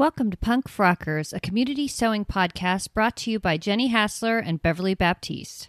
[0.00, 4.62] Welcome to Punk Frockers, a community sewing podcast brought to you by Jenny Hassler and
[4.62, 5.68] Beverly Baptiste.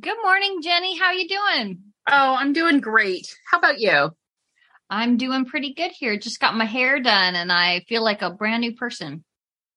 [0.00, 0.98] Good morning, Jenny.
[0.98, 1.82] How are you doing?
[2.10, 3.26] Oh, I'm doing great.
[3.50, 4.08] How about you?
[4.88, 6.16] I'm doing pretty good here.
[6.16, 9.22] Just got my hair done and I feel like a brand new person.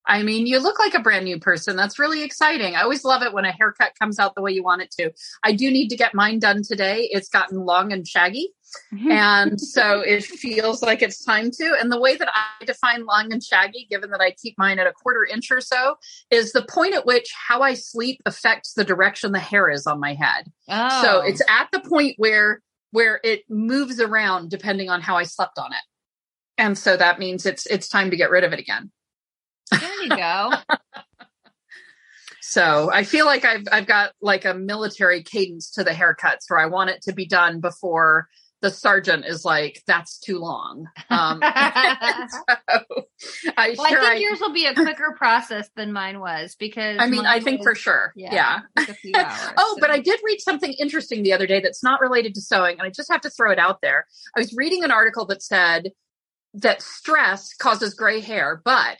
[0.05, 1.75] I mean, you look like a brand new person.
[1.75, 2.75] That's really exciting.
[2.75, 5.11] I always love it when a haircut comes out the way you want it to.
[5.43, 7.09] I do need to get mine done today.
[7.11, 8.49] It's gotten long and shaggy.
[8.91, 9.11] Mm-hmm.
[9.11, 11.77] and so it feels like it's time to.
[11.79, 14.87] And the way that I define long and shaggy, given that I keep mine at
[14.87, 15.95] a quarter inch or so,
[16.31, 19.99] is the point at which how I sleep affects the direction the hair is on
[19.99, 20.51] my head.
[20.69, 21.03] Oh.
[21.03, 25.57] So it's at the point where where it moves around depending on how I slept
[25.57, 25.83] on it.
[26.57, 28.91] And so that means it's it's time to get rid of it again.
[29.79, 30.51] There you go.
[32.41, 36.59] so I feel like I've I've got like a military cadence to the haircuts where
[36.59, 38.27] I want it to be done before
[38.63, 41.51] the sergeant is like, "That's too long." Um, so
[43.57, 46.55] I, well, sure I think I, yours will be a quicker process than mine was
[46.55, 48.61] because I mean, I think was, for sure, yeah.
[48.75, 48.85] yeah.
[49.15, 49.81] Hours, oh, so.
[49.81, 52.83] but I did read something interesting the other day that's not related to sewing, and
[52.83, 54.07] I just have to throw it out there.
[54.35, 55.91] I was reading an article that said
[56.53, 58.97] that stress causes gray hair, but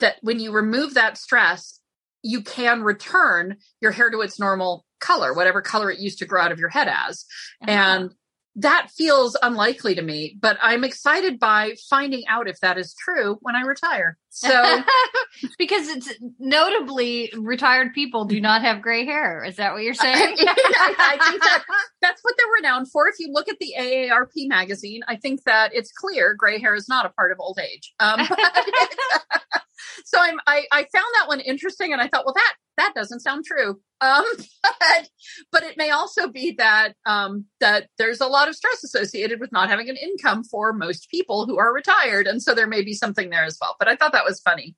[0.00, 1.80] that when you remove that stress,
[2.22, 6.42] you can return your hair to its normal color, whatever color it used to grow
[6.42, 7.24] out of your head as.
[7.62, 7.70] Uh-huh.
[7.70, 8.14] And
[8.56, 13.38] that feels unlikely to me, but I'm excited by finding out if that is true
[13.42, 14.16] when I retire.
[14.36, 14.50] So,
[15.58, 19.42] because it's notably retired people do not have gray hair.
[19.42, 20.36] Is that what you're saying?
[20.38, 21.64] I, I think that
[22.02, 23.08] that's what they're renowned for.
[23.08, 26.86] If you look at the AARP magazine, I think that it's clear gray hair is
[26.86, 27.94] not a part of old age.
[27.98, 28.26] Um,
[30.04, 33.20] so I'm, I, I found that one interesting and I thought, well, that, that doesn't
[33.20, 33.80] sound true.
[34.02, 34.24] Um,
[34.62, 35.08] but,
[35.50, 39.50] but it may also be that, um, that there's a lot of stress associated with
[39.50, 42.26] not having an income for most people who are retired.
[42.26, 43.76] And so there may be something there as well.
[43.78, 44.76] But I thought that was funny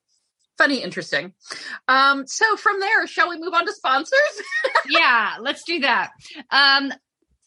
[0.59, 1.33] funny, interesting.
[1.87, 4.41] Um, so from there, shall we move on to sponsors?
[4.89, 6.11] yeah, let's do that.
[6.51, 6.91] Um,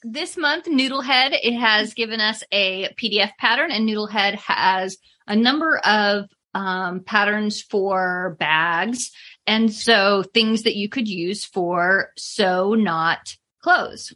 [0.02, 4.96] this month, Noodlehead it has given us a PDF pattern, and Noodlehead has
[5.26, 6.24] a number of
[6.54, 9.10] um, patterns for bags.
[9.46, 14.14] And so things that you could use for sew not clothes.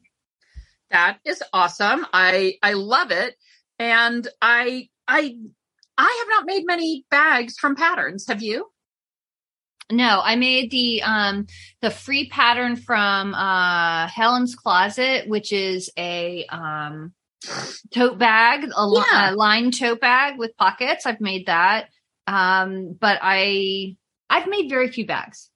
[0.90, 2.06] That is awesome.
[2.12, 3.34] I I love it.
[3.78, 5.36] And I I
[5.98, 8.26] I have not made many bags from patterns.
[8.28, 8.66] Have you?
[9.90, 11.46] No, I made the um
[11.80, 17.12] the free pattern from uh Helen's Closet, which is a um
[17.92, 19.30] tote bag, a, yeah.
[19.30, 21.06] a lined tote bag with pockets.
[21.06, 21.88] I've made that.
[22.26, 23.96] Um, but I
[24.28, 25.50] I've made very few bags.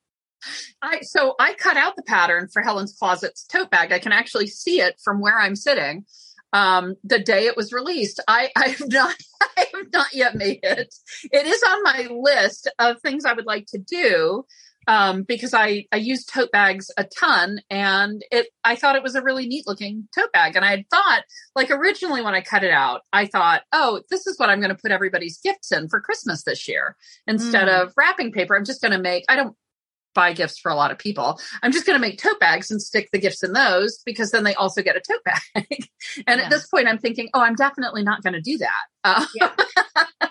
[0.81, 3.93] I so I cut out the pattern for Helen's Closet's tote bag.
[3.93, 6.05] I can actually see it from where I'm sitting.
[6.53, 9.15] Um, the day it was released, I, I have not
[9.57, 10.95] I have not yet made it.
[11.33, 14.45] It is on my list of things I would like to do
[14.87, 19.15] um, because I I use tote bags a ton, and it I thought it was
[19.15, 21.23] a really neat looking tote bag, and I had thought
[21.55, 24.75] like originally when I cut it out, I thought, oh, this is what I'm going
[24.75, 26.97] to put everybody's gifts in for Christmas this year
[27.27, 27.83] instead mm.
[27.83, 28.57] of wrapping paper.
[28.57, 29.57] I'm just going to make I don't
[30.15, 31.41] buy gifts for a lot of people.
[31.63, 34.45] I'm just going to make tote bags and stick the gifts in those because then
[34.45, 35.45] they also get a tote bag.
[36.27, 36.45] and yeah.
[36.45, 38.83] at this point, I'm thinking, oh, I'm definitely not going to do that.
[39.05, 39.53] Uh, yeah.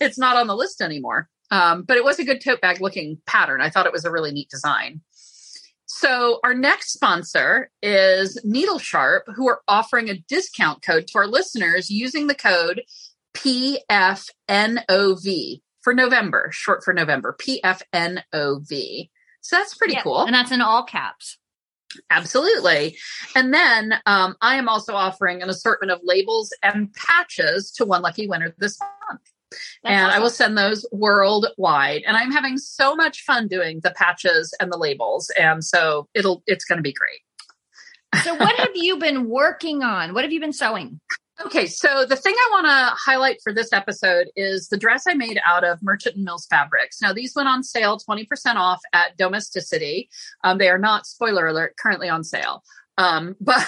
[0.00, 1.28] it's not on the list anymore.
[1.50, 3.60] Um, but it was a good tote bag looking pattern.
[3.60, 5.02] I thought it was a really neat design.
[5.84, 11.26] So our next sponsor is Needle Sharp, who are offering a discount code to our
[11.26, 12.82] listeners using the code
[13.34, 14.20] PFNOV
[15.82, 19.10] for November, short for November, PFNOV.
[19.40, 20.24] So that's pretty yeah, cool.
[20.24, 21.38] And that's in all caps.
[22.10, 22.96] Absolutely.
[23.34, 28.02] And then um, I am also offering an assortment of labels and patches to one
[28.02, 29.20] lucky winner this month.
[29.50, 30.16] That's and awesome.
[30.16, 32.02] I will send those worldwide.
[32.06, 35.30] And I'm having so much fun doing the patches and the labels.
[35.38, 37.20] And so it'll it's going to be great.
[38.24, 40.14] so what have you been working on?
[40.14, 41.00] What have you been sewing?
[41.46, 45.14] Okay, so the thing I want to highlight for this episode is the dress I
[45.14, 47.02] made out of Merchant and Mills fabrics.
[47.02, 50.08] Now, these went on sale 20% off at Domesticity.
[50.44, 52.62] Um, they are not, spoiler alert, currently on sale.
[52.96, 53.66] Um, but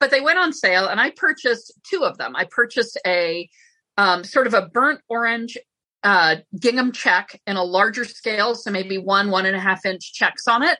[0.00, 2.34] but they went on sale and I purchased two of them.
[2.34, 3.48] I purchased a
[3.96, 5.58] um, sort of a burnt orange
[6.02, 10.12] uh, gingham check in a larger scale, so maybe one one and a half inch
[10.12, 10.78] checks on it.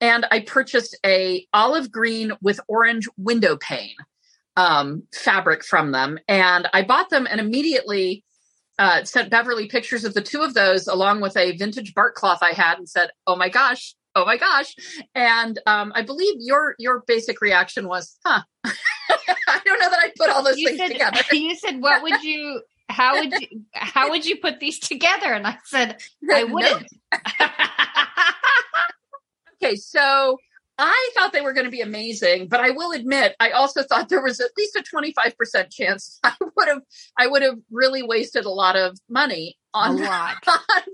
[0.00, 3.94] And I purchased a olive green with orange window pane
[4.56, 8.24] um, fabric from them, and I bought them and immediately
[8.78, 12.38] uh, sent Beverly pictures of the two of those along with a vintage bark cloth
[12.42, 14.74] I had and said, "Oh my gosh, oh my gosh!"
[15.14, 20.12] And um, I believe your your basic reaction was, "Huh." I don't know that I
[20.16, 21.20] put all those you things said, together.
[21.32, 22.62] You said, "What would you?
[22.88, 23.62] How would you?
[23.74, 26.00] How would you put these together?" And I said,
[26.32, 26.88] "I wouldn't."
[29.62, 30.38] okay, so
[30.84, 34.08] I thought they were going to be amazing, but I will admit I also thought
[34.08, 36.82] there was at least a 25% chance I would have
[37.16, 40.36] I would have really wasted a lot of money on, on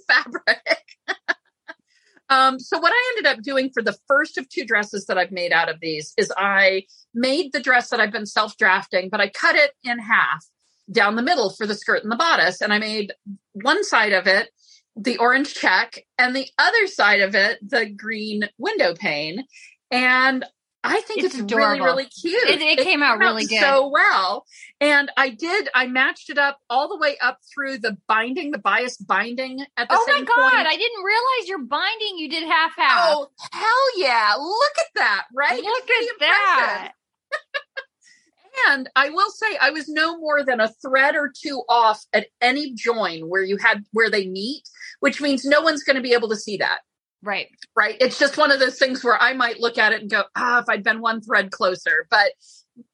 [0.07, 0.85] fabric.
[2.29, 5.33] um, so what I ended up doing for the first of two dresses that I've
[5.33, 6.83] made out of these is I
[7.15, 10.45] made the dress that I've been self-drafting, but I cut it in half
[10.93, 13.15] down the middle for the skirt and the bodice and I made
[13.53, 14.51] one side of it
[14.97, 19.45] the orange check and the other side of it the green window pane
[19.91, 20.45] and
[20.85, 22.49] I think it's, it's really, really cute.
[22.49, 23.61] It, it, it came, out, really good.
[23.61, 24.47] So well.
[24.81, 28.59] And I did, I matched it up all the way up through the binding, the
[28.59, 30.53] bias binding at the oh my God.
[30.53, 30.67] point.
[30.67, 33.09] I didn't realize your binding you did half half.
[33.09, 34.35] Oh, hell yeah.
[34.39, 35.63] Look at that, right?
[35.63, 36.93] Look at that.
[38.69, 42.29] and I will say I was no more than a thread or two off at
[42.41, 44.63] any join where you had where they meet,
[45.01, 46.79] which means no one's going to be able to see that.
[47.23, 47.49] Right.
[47.77, 47.97] Right.
[48.01, 50.61] It's just one of those things where I might look at it and go, ah,
[50.61, 52.07] if I'd been one thread closer.
[52.11, 52.33] But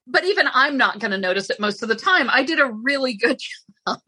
[0.07, 2.29] but even I'm not going to notice it most of the time.
[2.31, 3.39] I did a really good
[3.89, 3.99] job.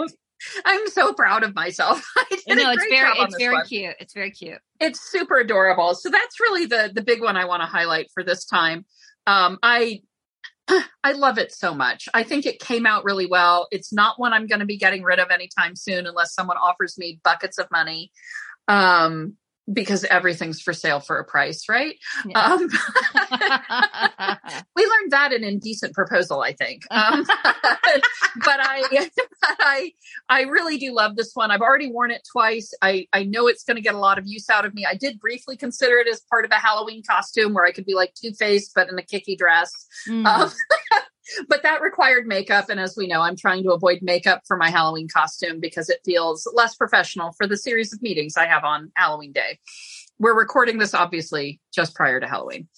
[0.64, 2.02] I'm so proud of myself.
[2.16, 3.66] I did no, a it's very, job it's very one.
[3.66, 3.96] cute.
[4.00, 4.58] It's very cute.
[4.80, 5.94] It's super adorable.
[5.94, 8.84] So that's really the the big one I want to highlight for this time.
[9.26, 10.00] Um, I
[11.04, 12.08] I love it so much.
[12.12, 13.68] I think it came out really well.
[13.70, 16.98] It's not one I'm going to be getting rid of anytime soon unless someone offers
[16.98, 18.10] me buckets of money.
[18.68, 19.36] Um,
[19.72, 21.96] because everything's for sale for a price, right?
[22.24, 22.40] Yeah.
[22.40, 22.60] Um,
[24.76, 26.82] we learned that in indecent proposal, I think.
[26.96, 27.24] Um,
[28.44, 29.92] but I, but I,
[30.28, 31.50] I really do love this one.
[31.50, 32.72] I've already worn it twice.
[32.82, 34.84] I, I know it's going to get a lot of use out of me.
[34.84, 37.94] I did briefly consider it as part of a Halloween costume where I could be
[37.94, 39.70] like Two Faced, but in a kicky dress.
[40.08, 40.26] Mm.
[40.26, 40.50] Um,
[41.49, 42.69] but that required makeup.
[42.69, 46.00] And as we know, I'm trying to avoid makeup for my Halloween costume because it
[46.05, 49.58] feels less professional for the series of meetings I have on Halloween day.
[50.19, 52.69] We're recording this obviously just prior to Halloween.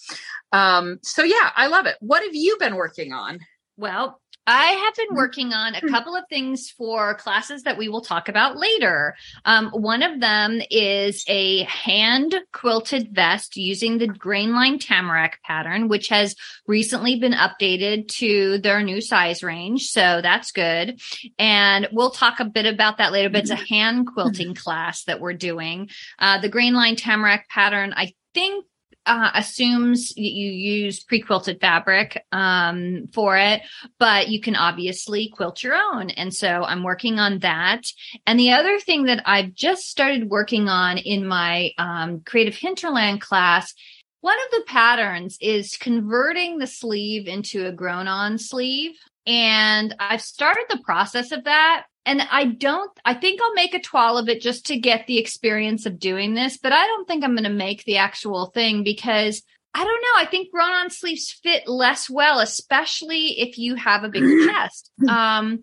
[0.53, 1.97] Um, so yeah, I love it.
[2.00, 3.39] What have you been working on?
[3.77, 8.00] Well, I have been working on a couple of things for classes that we will
[8.00, 9.15] talk about later.
[9.45, 16.09] Um, one of them is a hand quilted vest using the Grainline Tamarack pattern, which
[16.09, 16.35] has
[16.67, 19.89] recently been updated to their new size range.
[19.89, 20.99] So that's good.
[21.39, 25.21] And we'll talk a bit about that later, but it's a hand quilting class that
[25.21, 25.91] we're doing.
[26.19, 28.65] Uh, the Grainline Tamarack pattern, I think
[29.06, 33.62] uh, assumes you use pre-quilted fabric um, for it,
[33.99, 36.11] but you can obviously quilt your own.
[36.11, 37.85] And so I'm working on that.
[38.27, 43.21] And the other thing that I've just started working on in my um, creative hinterland
[43.21, 43.73] class
[44.21, 48.97] one of the patterns is converting the sleeve into a grown on sleeve.
[49.27, 51.85] And I've started the process of that.
[52.08, 55.19] And I don't, I think I'll make a toile of it just to get the
[55.19, 58.82] experience of doing this, but I don't think I'm going to make the actual thing
[58.82, 59.43] because
[59.75, 60.16] I don't know.
[60.16, 64.90] I think grown on sleeves fit less well, especially if you have a bigger chest.
[65.06, 65.62] Um,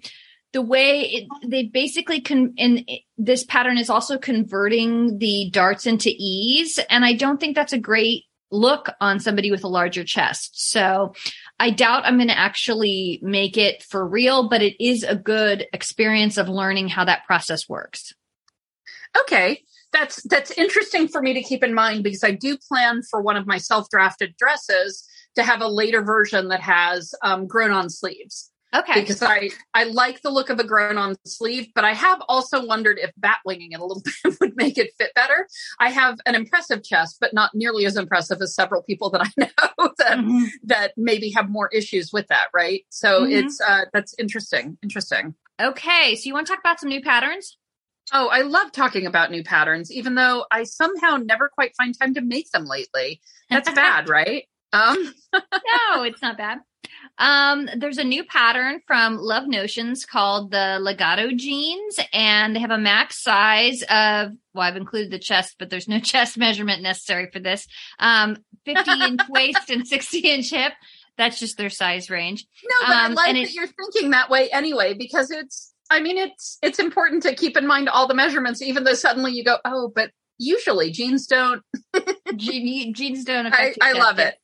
[0.53, 2.88] the way it, they basically can, and
[3.18, 6.80] this pattern is also converting the darts into ease.
[6.91, 10.70] And I don't think that's a great look on somebody with a larger chest.
[10.70, 11.15] So
[11.59, 15.67] I doubt I'm going to actually make it for real, but it is a good
[15.71, 18.13] experience of learning how that process works.
[19.17, 19.63] Okay.
[19.93, 23.38] That's that's interesting for me to keep in mind because I do plan for one
[23.38, 28.51] of my self-drafted dresses to have a later version that has um, grown on sleeves.
[28.75, 29.01] Okay.
[29.01, 32.65] Because I I like the look of a grown on sleeve, but I have also
[32.65, 35.48] wondered if batwinging it a little bit would make it fit better.
[35.79, 39.29] I have an impressive chest, but not nearly as impressive as several people that I
[39.38, 40.46] know that mm-hmm.
[40.63, 42.84] that maybe have more issues with that, right?
[42.89, 43.32] So mm-hmm.
[43.32, 44.77] it's uh that's interesting.
[44.84, 45.36] Interesting.
[45.62, 47.58] Okay, so you want to talk about some new patterns?
[48.12, 52.13] Oh, I love talking about new patterns, even though I somehow never quite find time
[52.15, 53.22] to make them lately.
[53.50, 54.46] That's bad, right?
[54.74, 56.60] Um no, it's not bad.
[57.17, 62.72] Um, there's a new pattern from Love Notions called the Legato jeans, and they have
[62.72, 67.29] a max size of well, I've included the chest, but there's no chest measurement necessary
[67.31, 67.67] for this.
[68.00, 70.74] Um, 50 inch waist and 60 inch hip.
[71.17, 72.45] That's just their size range.
[72.63, 76.17] No, but um, I like that you're thinking that way anyway, because it's I mean
[76.17, 79.57] it's it's important to keep in mind all the measurements, even though suddenly you go,
[79.63, 81.62] oh, but usually jeans don't
[82.36, 84.36] jeans don't I, I love it.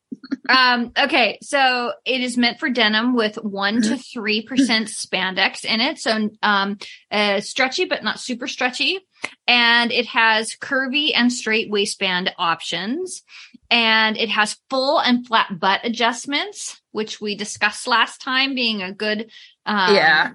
[0.49, 5.81] Um, okay, so it is meant for denim with one to three percent spandex in
[5.81, 5.99] it.
[5.99, 6.77] So um,
[7.09, 8.99] uh, stretchy but not super stretchy,
[9.47, 13.23] and it has curvy and straight waistband options,
[13.69, 18.93] and it has full and flat butt adjustments, which we discussed last time being a
[18.93, 19.31] good,
[19.65, 20.31] um, Yeah.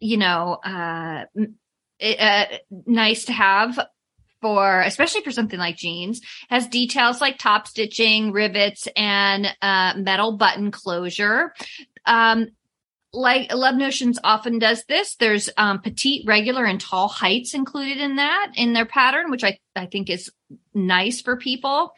[0.00, 1.24] you know, uh,
[1.98, 3.78] it, uh, nice to have
[4.44, 6.20] for especially for something like jeans
[6.50, 11.54] has details like top stitching rivets and uh, metal button closure.
[12.04, 12.48] Um,
[13.14, 15.16] like love notions often does this.
[15.16, 19.58] There's um, petite regular and tall heights included in that in their pattern which i,
[19.74, 20.30] I think is
[20.74, 21.94] nice for people.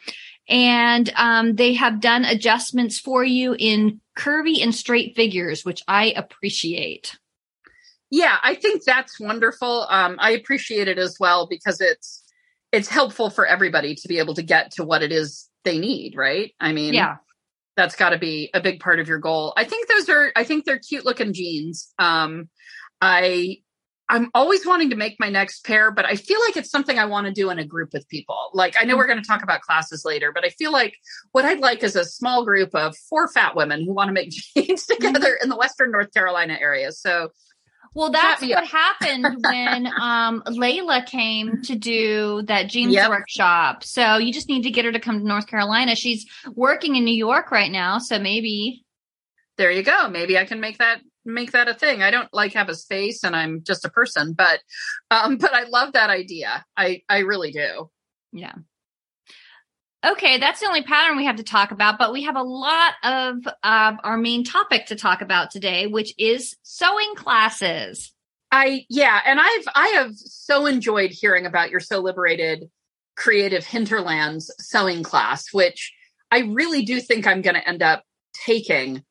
[0.47, 6.13] And um, they have done adjustments for you in curvy and straight figures which i
[6.15, 7.17] appreciate.
[8.09, 9.85] Yeah, I think that's wonderful.
[9.89, 12.23] Um, I appreciate it as well because it's
[12.77, 16.15] it's helpful for everybody to be able to get to what it is they need,
[16.15, 16.53] right?
[16.59, 17.17] I mean, yeah
[17.77, 19.53] that's got to be a big part of your goal.
[19.55, 21.93] I think those are I think they're cute looking jeans.
[21.99, 22.49] Um
[22.99, 23.59] I
[24.09, 27.05] I'm always wanting to make my next pair, but I feel like it's something I
[27.05, 28.37] want to do in a group with people.
[28.53, 30.95] Like I know we're going to talk about classes later, but I feel like
[31.33, 34.29] what I'd like is a small group of four fat women who want to make
[34.55, 36.93] jeans together in the Western North Carolina area.
[36.93, 37.29] So
[37.93, 38.65] Well, that's what up.
[38.65, 43.09] happened when um Layla came to do that jeans Yep.
[43.09, 43.83] workshop.
[43.83, 45.95] So you just need to get her to come to North Carolina.
[45.95, 46.25] She's
[46.55, 48.83] working in New York right now, so maybe
[49.57, 50.07] there you go.
[50.09, 52.01] Maybe I can make that make that a thing.
[52.01, 54.59] I don't like have a space and I'm just a person, but
[55.11, 56.65] um but I love that idea.
[56.75, 57.89] I I really do.
[58.31, 58.53] yeah.
[60.05, 62.93] Okay, that's the only pattern we have to talk about, but we have a lot
[63.03, 68.13] of uh, our main topic to talk about today, which is sewing classes.
[68.51, 72.69] I yeah, and I've I have so enjoyed hearing about your Sew Liberated
[73.15, 75.91] creative hinterlands sewing class, which
[76.31, 78.03] I really do think I'm going to end up
[78.45, 79.03] taking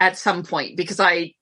[0.00, 1.32] at some point because I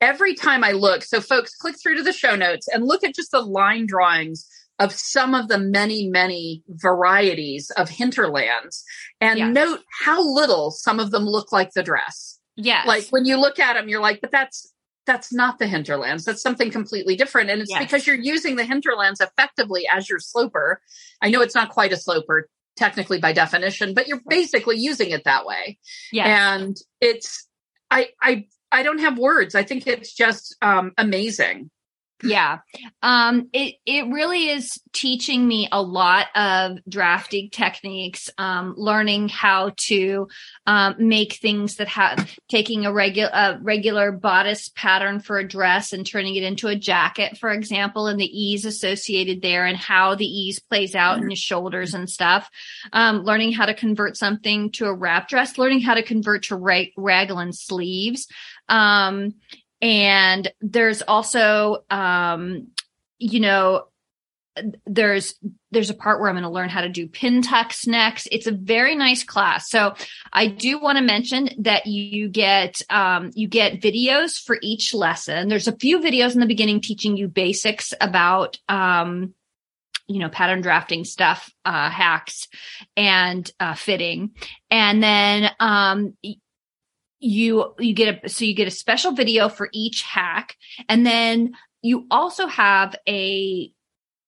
[0.00, 3.14] every time I look, so folks click through to the show notes and look at
[3.14, 8.84] just the line drawings of some of the many, many varieties of hinterlands
[9.20, 9.54] and Yes.
[9.54, 12.38] note how little some of them look like the dress.
[12.56, 12.86] Yes.
[12.86, 14.72] Like when you look at them, you're like, but that's
[15.06, 16.24] that's not the hinterlands.
[16.24, 17.48] That's something completely different.
[17.48, 17.78] And it's Yes.
[17.78, 20.80] because you're using the hinterlands effectively as your sloper.
[21.22, 25.24] I know it's not quite a sloper technically by definition, but you're basically using it
[25.24, 25.78] that way
[26.12, 26.26] yes.
[26.26, 27.48] and it's
[27.90, 31.70] i i i don't have words i think it's just um amazing
[32.22, 32.60] Yeah.
[33.02, 39.72] Um, it, it really is teaching me a lot of drafting techniques, um, learning how
[39.88, 40.28] to,
[40.66, 45.92] um, make things that have taking a regular, a regular bodice pattern for a dress
[45.92, 50.14] and turning it into a jacket, for example, and the ease associated there and how
[50.14, 52.48] the ease plays out in the shoulders and stuff.
[52.94, 56.56] Um, learning how to convert something to a wrap dress, learning how to convert to
[56.56, 58.26] rag- raglan sleeves.
[58.68, 59.34] Um,
[59.80, 62.68] and there's also um
[63.18, 63.86] you know
[64.86, 65.34] there's
[65.70, 68.26] there's a part where i'm going to learn how to do pin tucks next.
[68.32, 69.68] It's a very nice class.
[69.68, 69.94] So
[70.32, 75.48] i do want to mention that you get um you get videos for each lesson.
[75.48, 79.34] There's a few videos in the beginning teaching you basics about um
[80.08, 82.48] you know pattern drafting stuff uh hacks
[82.96, 84.30] and uh fitting.
[84.70, 86.16] And then um
[87.26, 90.56] you you get a so you get a special video for each hack.
[90.88, 93.70] And then you also have a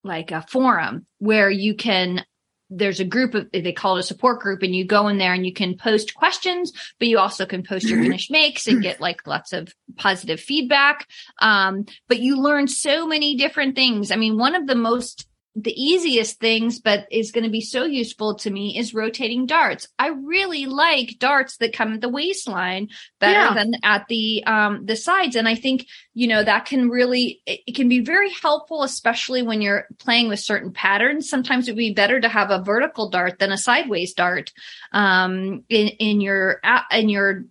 [0.05, 2.25] like a forum where you can
[2.71, 5.33] there's a group of they call it a support group and you go in there
[5.33, 9.01] and you can post questions but you also can post your finished makes and get
[9.01, 11.07] like lots of positive feedback.
[11.41, 14.11] Um but you learn so many different things.
[14.11, 15.27] I mean one of the most
[15.63, 19.89] the easiest things, but is going to be so useful to me is rotating darts.
[19.99, 22.89] I really like darts that come at the waistline
[23.19, 23.55] better Yeah.
[23.55, 25.37] than at the um the sides.
[25.37, 29.43] And I think, you know, that can really it, it can be very helpful, especially
[29.43, 31.29] when you're playing with certain patterns.
[31.29, 34.53] Sometimes it would be better to have a vertical dart than a sideways dart
[34.93, 36.61] um in, in your
[36.93, 37.45] in your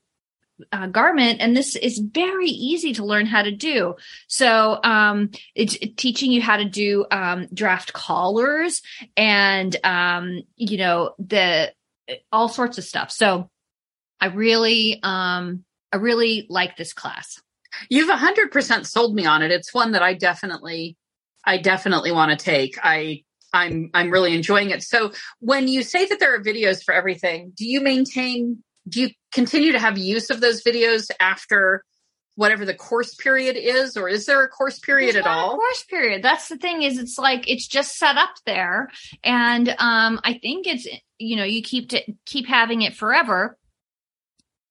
[0.71, 3.95] uh, garment and this is very easy to learn how to do.
[4.27, 8.81] So um it's teaching you how to do um draft collars
[9.15, 11.73] and um you know the
[12.31, 13.11] all sorts of stuff.
[13.11, 13.49] So
[14.19, 17.41] i really um i really like this class.
[17.89, 19.51] You've a hundred percent sold me on it.
[19.51, 20.97] It's one that i definitely
[21.45, 22.77] i definitely want to take.
[22.81, 23.23] I
[23.53, 24.81] i'm i'm really enjoying it.
[24.81, 29.09] So when you say that there are videos for everything do you maintain do you
[29.34, 31.84] continue to have use of those videos after
[32.36, 35.41] whatever the course period is or is there a course period There's at not a
[35.41, 38.89] all course period that's the thing is it's like it's just set up there
[39.24, 43.57] and um i think it's you know you keep to keep having it forever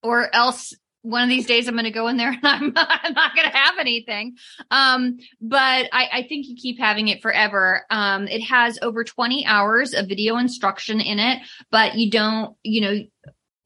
[0.02, 0.74] or else
[1.06, 3.48] one of these days I'm going to go in there and I'm, I'm not going
[3.48, 4.36] to have anything.
[4.70, 7.82] Um, but I, I, think you keep having it forever.
[7.90, 12.80] Um, it has over 20 hours of video instruction in it, but you don't, you
[12.80, 13.00] know,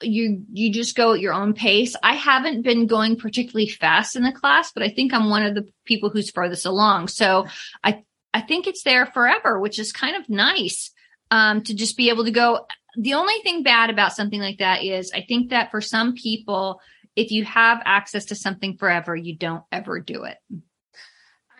[0.02, 1.96] you you just go at your own pace.
[2.02, 5.54] I haven't been going particularly fast in the class, but I think I'm one of
[5.54, 7.08] the people who's furthest along.
[7.08, 7.46] So
[7.84, 8.02] I
[8.32, 10.90] I think it's there forever, which is kind of nice
[11.30, 12.66] um, to just be able to go.
[12.96, 16.80] The only thing bad about something like that is I think that for some people
[17.16, 20.38] if you have access to something forever, you don't ever do it.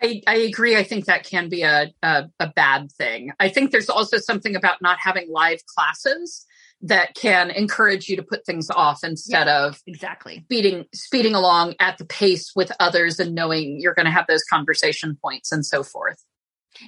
[0.01, 0.75] I, I agree.
[0.75, 3.31] I think that can be a, a, a bad thing.
[3.39, 6.45] I think there's also something about not having live classes
[6.83, 11.75] that can encourage you to put things off instead yeah, of exactly speeding speeding along
[11.79, 15.65] at the pace with others and knowing you're going to have those conversation points and
[15.65, 16.23] so forth.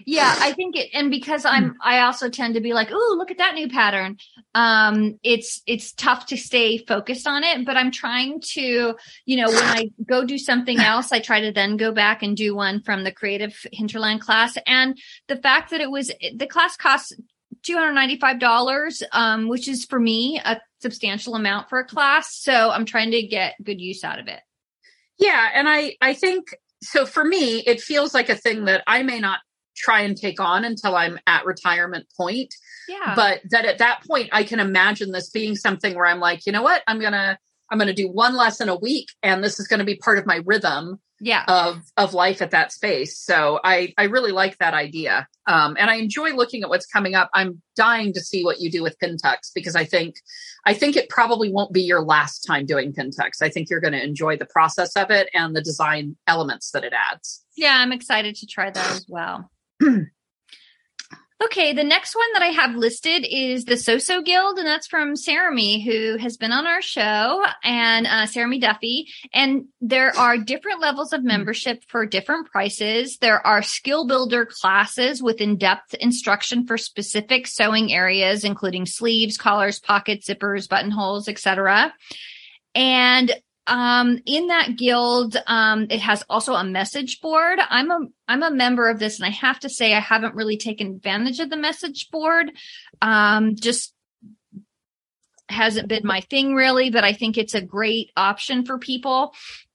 [0.05, 1.75] Yeah, I think it, and because I'm, hmm.
[1.81, 4.17] I also tend to be like, oh, look at that new pattern.
[4.55, 8.95] Um, it's, it's tough to stay focused on it, but I'm trying to,
[9.25, 12.35] you know, when I go do something else, I try to then go back and
[12.35, 14.57] do one from the creative hinterland class.
[14.65, 14.97] And
[15.27, 17.13] the fact that it was, the class costs
[17.67, 22.35] $295, um, which is for me a substantial amount for a class.
[22.35, 24.41] So I'm trying to get good use out of it.
[25.17, 25.49] Yeah.
[25.53, 29.19] And I, I think so for me, it feels like a thing that I may
[29.19, 29.39] not
[29.75, 32.53] try and take on until I'm at retirement point.
[32.87, 33.13] Yeah.
[33.15, 36.51] But that at that point I can imagine this being something where I'm like, you
[36.51, 36.83] know what?
[36.87, 37.37] I'm going to
[37.73, 40.19] I'm going to do one lesson a week and this is going to be part
[40.19, 41.43] of my rhythm yeah.
[41.47, 43.17] of of life at that space.
[43.17, 45.27] So I I really like that idea.
[45.47, 47.31] Um, and I enjoy looking at what's coming up.
[47.33, 50.17] I'm dying to see what you do with pin tucks because I think
[50.67, 53.41] I think it probably won't be your last time doing pin tucks.
[53.41, 56.83] I think you're going to enjoy the process of it and the design elements that
[56.83, 57.43] it adds.
[57.57, 59.49] Yeah, I'm excited to try that as well.
[61.41, 65.15] Okay, the next one that I have listed is the So-So Guild, and that's from
[65.15, 69.07] Sarami, who has been on our show, and uh, Sarami Duffy.
[69.33, 73.17] And there are different levels of membership for different prices.
[73.17, 79.79] There are skill builder classes with in-depth instruction for specific sewing areas, including sleeves, collars,
[79.79, 81.93] pockets, zippers, buttonholes, etc.
[82.75, 83.31] And
[83.67, 88.51] um in that guild um it has also a message board i'm a i'm a
[88.51, 91.57] member of this and i have to say i haven't really taken advantage of the
[91.57, 92.51] message board
[93.01, 93.93] um just
[95.47, 99.33] hasn't been my thing really but i think it's a great option for people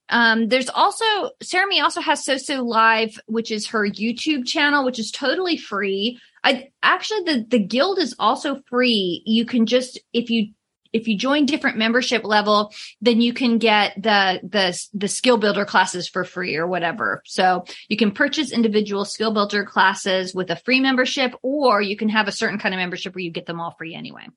[0.09, 1.05] um, there's also
[1.43, 6.19] Sarami also has So-So Live, which is her YouTube channel, which is totally free.
[6.43, 9.21] I actually the the guild is also free.
[9.25, 10.53] You can just if you
[10.93, 15.65] if you join different membership level, then you can get the, the, the skill builder
[15.65, 17.21] classes for free or whatever.
[17.25, 22.09] So you can purchase individual skill builder classes with a free membership, or you can
[22.09, 24.27] have a certain kind of membership where you get them all free anyway.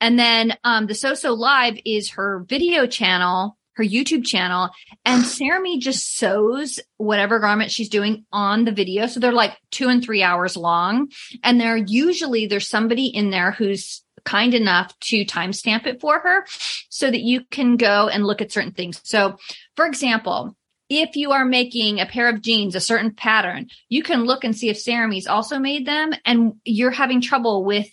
[0.00, 4.70] And then, um, the So-So Live is her video channel her YouTube channel
[5.04, 9.06] and Sarami just sews whatever garment she's doing on the video.
[9.06, 11.10] So they're like two and three hours long.
[11.44, 16.46] And they're usually there's somebody in there who's kind enough to timestamp it for her
[16.88, 19.00] so that you can go and look at certain things.
[19.04, 19.36] So,
[19.76, 20.56] for example,
[20.88, 24.56] if you are making a pair of jeans, a certain pattern, you can look and
[24.56, 27.88] see if Sarami's also made them and you're having trouble with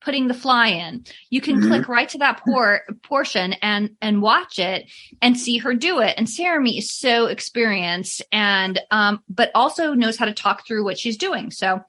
[0.00, 1.04] putting the fly in.
[1.30, 1.68] You can mm-hmm.
[1.68, 6.14] click right to that por- portion and and watch it and see her do it.
[6.16, 10.98] And Sarami is so experienced and um but also knows how to talk through what
[10.98, 11.50] she's doing.
[11.50, 11.80] So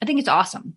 [0.00, 0.76] I think it's awesome.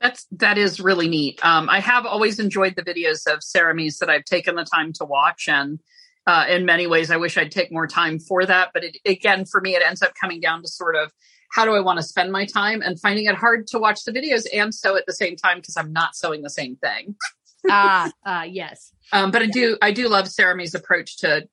[0.00, 1.44] That's that is really neat.
[1.44, 5.04] Um, I have always enjoyed the videos of Sarami's that I've taken the time to
[5.04, 5.78] watch, and
[6.26, 8.70] uh, in many ways, I wish I'd take more time for that.
[8.72, 11.12] But it, again, for me, it ends up coming down to sort of
[11.50, 14.12] how do I want to spend my time, and finding it hard to watch the
[14.12, 17.16] videos and sew at the same time because I'm not sewing the same thing.
[17.70, 18.92] ah, uh, yes.
[19.12, 21.46] Um, but I do I do love Sarami's approach to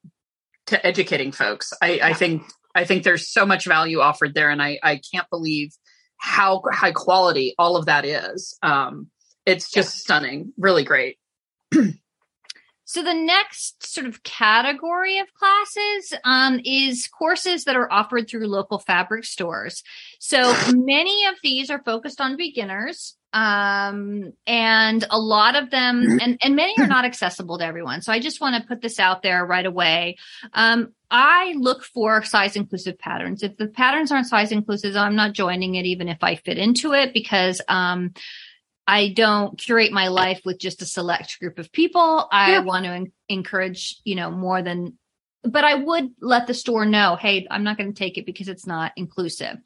[0.68, 1.74] to educating folks.
[1.82, 2.00] I.
[2.02, 5.72] I think I think there's so much value offered there, and I I can't believe
[6.18, 8.58] how high quality all of that is.
[8.62, 9.10] Um,
[9.46, 11.18] it's just stunning, really great.
[12.88, 18.48] so the next sort of category of classes um, is courses that are offered through
[18.48, 19.84] local fabric stores.
[20.20, 26.38] So many of these are focused on beginners um and a lot of them and
[26.42, 28.02] and many are not accessible to everyone.
[28.02, 30.16] So i just want to put this out there right away.
[30.54, 33.44] Um i look for size inclusive patterns.
[33.44, 36.94] If the patterns aren't size inclusive i'm not joining it even if i fit into
[36.94, 38.14] it because um
[38.88, 42.28] I don't curate my life with just a select group of people.
[42.32, 42.60] I yeah.
[42.60, 44.98] want to en- encourage, you know, more than
[45.44, 48.48] but I would let the store know, hey, I'm not going to take it because
[48.48, 49.58] it's not inclusive.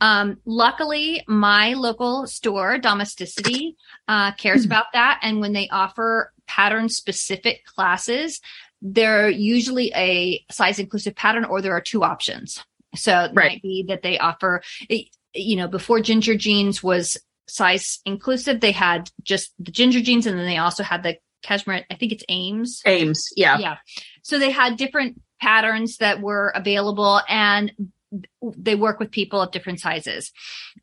[0.00, 4.70] Um, luckily, my local store, Domesticity, uh, cares hmm.
[4.70, 5.20] about that.
[5.22, 8.40] And when they offer pattern specific classes,
[8.82, 12.62] they're usually a size inclusive pattern or there are two options.
[12.94, 13.52] So it Right.
[13.52, 17.16] might be that they offer, you know, before ginger jeans was
[17.48, 21.84] size inclusive, they had just the ginger jeans and then they also had the Cashmerette,
[21.90, 22.80] I think it's Ames.
[22.86, 23.28] Ames.
[23.36, 23.58] Yeah.
[23.58, 23.76] Yeah.
[24.22, 27.70] So they had different patterns that were available and
[28.56, 30.30] they work with people of different sizes.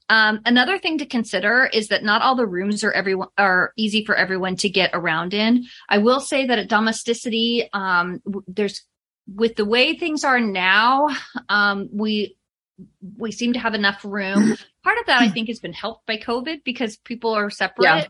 [0.10, 4.06] Um, another thing to consider is that not all the rooms are everyone are easy
[4.06, 5.66] for everyone to get around in.
[5.88, 8.84] I will say that at Domesticity, um, there's
[9.34, 11.08] with the way things are now,
[11.48, 12.36] um, we
[13.18, 14.56] we seem to have enough room.
[14.84, 17.84] Part of that, I think, has been helped by COVID because people are separate.
[17.84, 18.06] Yeah.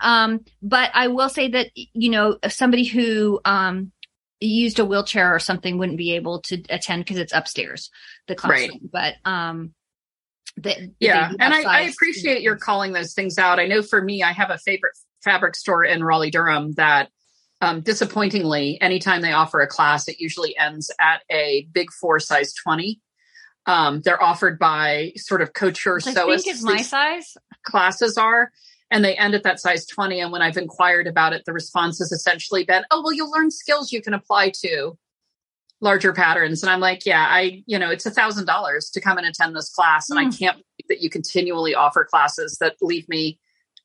[0.00, 3.92] Um, but I will say that you know somebody who um,
[4.40, 7.90] used a wheelchair or something wouldn't be able to attend because it's upstairs
[8.26, 8.88] the classroom.
[8.90, 9.74] But um,
[10.56, 11.32] they, Yeah.
[11.38, 13.60] And I, I appreciate your calling those things out.
[13.60, 17.10] I know for me, I have a favorite fabric store in Raleigh, Durham that
[17.60, 22.54] um, disappointingly, anytime they offer a class, it usually ends at a big four size
[22.54, 23.00] 20.
[23.66, 26.42] Um, they're offered by sort of couture I sewists.
[26.42, 27.36] think is my size.
[27.64, 28.50] classes are,
[28.90, 30.20] and they end at that size 20.
[30.20, 33.50] And when I've inquired about it, the response has essentially been, oh, well, you'll learn
[33.50, 34.98] skills you can apply to
[35.82, 36.62] larger patterns.
[36.62, 39.54] And I'm like, yeah, I, you know, it's a thousand dollars to come and attend
[39.56, 40.10] this class.
[40.10, 40.38] And I Mm.
[40.38, 43.38] can't believe that you continually offer classes that leave me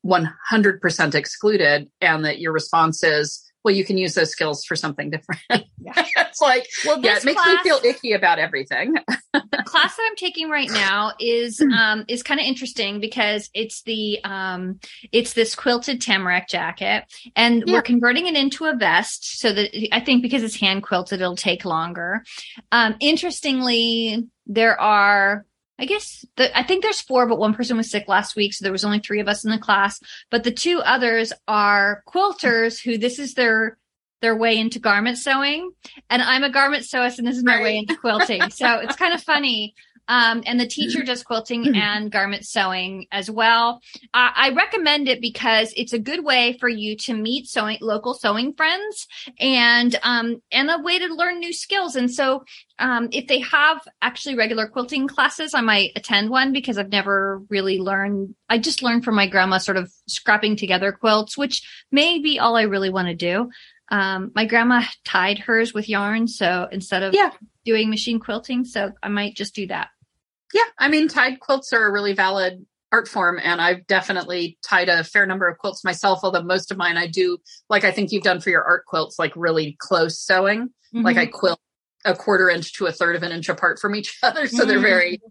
[0.06, 5.10] 100% excluded and that your response is, well, you can use those skills for something
[5.10, 5.42] different.
[5.50, 5.94] Yeah.
[6.18, 8.94] it's like, Well, yeah, it makes class, me feel icky about everything.
[9.34, 13.82] the class that I'm taking right now is um is kind of interesting because it's
[13.82, 14.80] the um
[15.12, 17.74] it's this quilted tamarack jacket and Yeah.
[17.74, 21.36] we're converting it into a vest so that I think because it's hand quilted it'll
[21.36, 22.24] take longer.
[22.72, 25.46] Um interestingly there are
[25.78, 28.64] I guess the, I think there's four, but one person was sick last week, so
[28.64, 30.00] there was only three of us in the class.
[30.32, 33.78] But the two others are quilters who this is their
[34.22, 35.72] their way into garment sewing,
[36.10, 38.50] and I'm a garment sewist, and this is my way into quilting.
[38.50, 39.76] So it's kind of funny.
[40.08, 43.82] Um, and the teacher does quilting and garment sewing as well.
[44.14, 48.14] Uh, I recommend it because it's a good way for you to meet sewing local
[48.14, 49.08] sewing friends
[49.40, 51.96] and um, and a way to learn new skills.
[51.96, 52.44] And so
[52.80, 57.42] um, if they have actually regular quilting classes, I might attend one because I've never
[57.50, 58.36] really learned.
[58.50, 62.56] I just learned from my grandma sort of scrapping together quilts, which may be all
[62.56, 63.50] I really want to do.
[63.90, 67.32] Um, my grandma tied hers with yarn, so instead of Yeah.
[67.66, 69.90] doing machine quilting, so I might just do that.
[70.56, 74.88] Yeah, I mean, tied quilts are a really valid art form, and I've definitely tied
[74.88, 76.22] a fair number of quilts myself.
[76.24, 77.38] Although most of mine I do,
[77.70, 80.70] like I think you've done for your art quilts, like really close sewing.
[80.94, 81.60] Like I quilt
[82.06, 84.80] a quarter inch to a third of an inch apart from each other, so they're
[84.80, 84.82] Mhm.
[84.82, 85.22] very.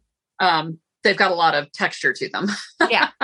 [0.40, 2.48] um They've got a lot of texture to them.
[2.90, 3.08] Yeah.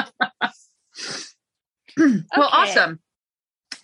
[1.99, 2.47] Well, Okay.
[2.57, 3.01] awesome.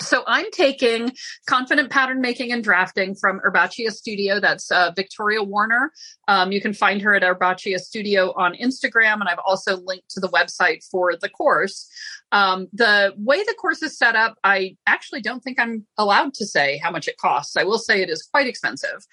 [0.01, 1.13] So I'm taking
[1.49, 4.41] confident pattern making and drafting from Herbacea Studio.
[4.41, 5.93] That's uh, Victoria Warner.
[6.29, 10.21] Um, you can find her at Herbacea Studio on Instagram, and I've also linked to
[10.21, 11.89] the website for the course.
[12.33, 16.47] Um, the way the course is set up, I actually don't think I'm allowed to
[16.47, 17.57] say how much it costs.
[17.57, 19.07] I will say it is quite expensive,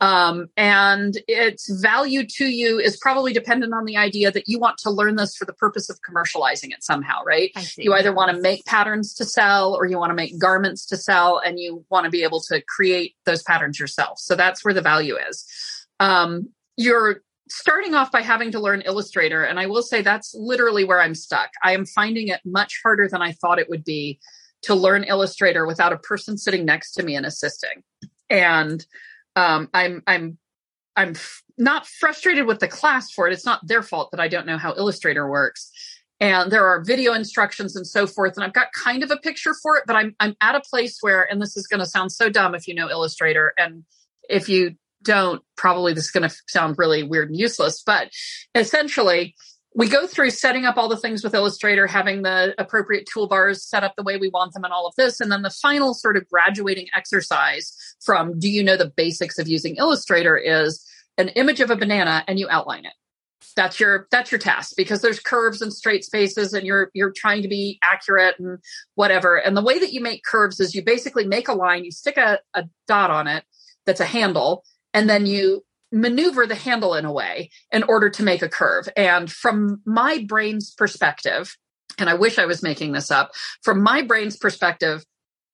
[0.00, 4.78] um, and its value to you is probably dependent on the idea that you want
[4.78, 7.50] to learn this for the purpose of commercializing it somehow, right?
[7.76, 10.96] You either want to make patterns to sell or you want to make garments to
[10.96, 14.74] sell and you want to be able to create those patterns yourself so that's where
[14.74, 15.46] the value is
[16.00, 20.84] um, you're starting off by having to learn illustrator and i will say that's literally
[20.84, 21.50] where i'm stuck.
[21.62, 24.18] I am finding it much harder than i thought it would be
[24.62, 27.82] to learn illustrator without a person sitting next to me and assisting.
[28.28, 28.84] And
[29.36, 30.38] um, i'm i'm
[30.96, 33.32] i'm f- not frustrated with the class for it.
[33.32, 35.70] It's not their fault that i don't know how illustrator works.
[36.20, 39.54] And there are video instructions and so forth and i've got kind of a picture
[39.62, 42.10] for it but i'm i'm at a place where and this is going to sound
[42.10, 43.84] so dumb if you know illustrator and
[44.28, 48.10] if you don't probably this is going to sound really weird and useless but
[48.54, 49.34] essentially
[49.74, 53.84] we go through setting up all the things with illustrator having the appropriate toolbars set
[53.84, 56.16] up the way we want them and all of this and then the final sort
[56.16, 60.84] of graduating exercise from do you know the basics of using illustrator is
[61.18, 62.94] an image of a banana and you outline it.
[63.56, 67.42] That's your that's your task because there's curves and straight spaces and you're you're trying
[67.42, 68.58] to be accurate and
[68.94, 69.36] whatever.
[69.36, 72.16] And the way that you make curves is you basically make a line you stick
[72.16, 73.44] a, a dot on it
[73.84, 78.22] that's a handle and then you maneuver the handle in a way in order to
[78.22, 81.56] make a curve and from my brain's perspective
[81.98, 83.30] and i wish i was making this up
[83.62, 85.04] from my brain's perspective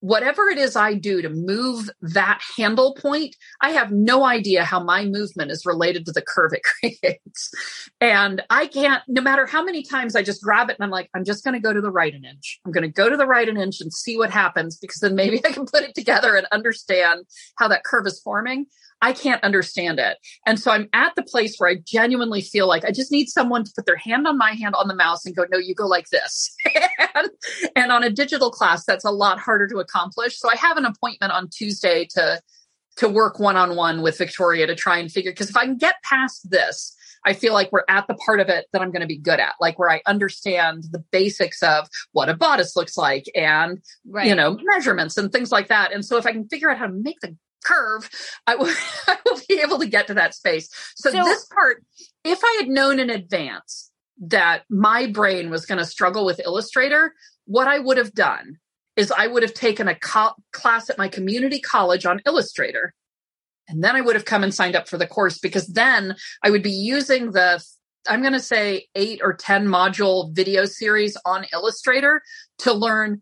[0.05, 4.83] whatever it is I do to move that handle point, I have no idea how
[4.83, 6.61] my movement is related to the curve it
[7.01, 7.51] creates.
[7.99, 11.09] And I can't, no matter how many times I just grab it and I'm like,
[11.15, 12.59] I'm just going to go to the right an inch.
[12.65, 15.15] I'm going to go to the right an inch and see what happens because then
[15.15, 17.25] maybe I can put it together and understand
[17.57, 18.67] how that curve is forming.
[19.01, 20.17] I can't understand it.
[20.45, 23.63] And so I'm at the place where I genuinely feel like I just need someone
[23.63, 25.85] to put their hand on my hand on the mouse and go, no, you go
[25.85, 26.55] like this.
[27.15, 27.29] and,
[27.75, 30.39] and on a digital class, that's a lot harder to accomplish.
[30.39, 32.41] So I have an appointment on Tuesday to,
[32.97, 35.77] to work one on one with Victoria to try and figure, because if I can
[35.77, 39.01] get past this, I feel like we're at the part of it that I'm going
[39.01, 42.97] to be good at, like where I understand the basics of what a bodice looks
[42.97, 44.27] like and, right.
[44.27, 45.91] you know, measurements and things like that.
[45.91, 48.09] And so if I can figure out how to make the curve,
[48.47, 48.67] I will,
[49.07, 50.69] I will be able to get to that space.
[50.95, 51.83] So, so this part,
[52.23, 57.13] if I had known in advance that my brain was going to struggle with Illustrator,
[57.45, 58.57] what I would have done
[58.95, 62.93] is I would have taken a co- class at my community college on Illustrator.
[63.67, 66.51] And then I would have come and signed up for the course because then I
[66.51, 67.63] would be using the,
[68.07, 72.21] I'm going to say eight or 10 module video series on Illustrator
[72.59, 73.21] to learn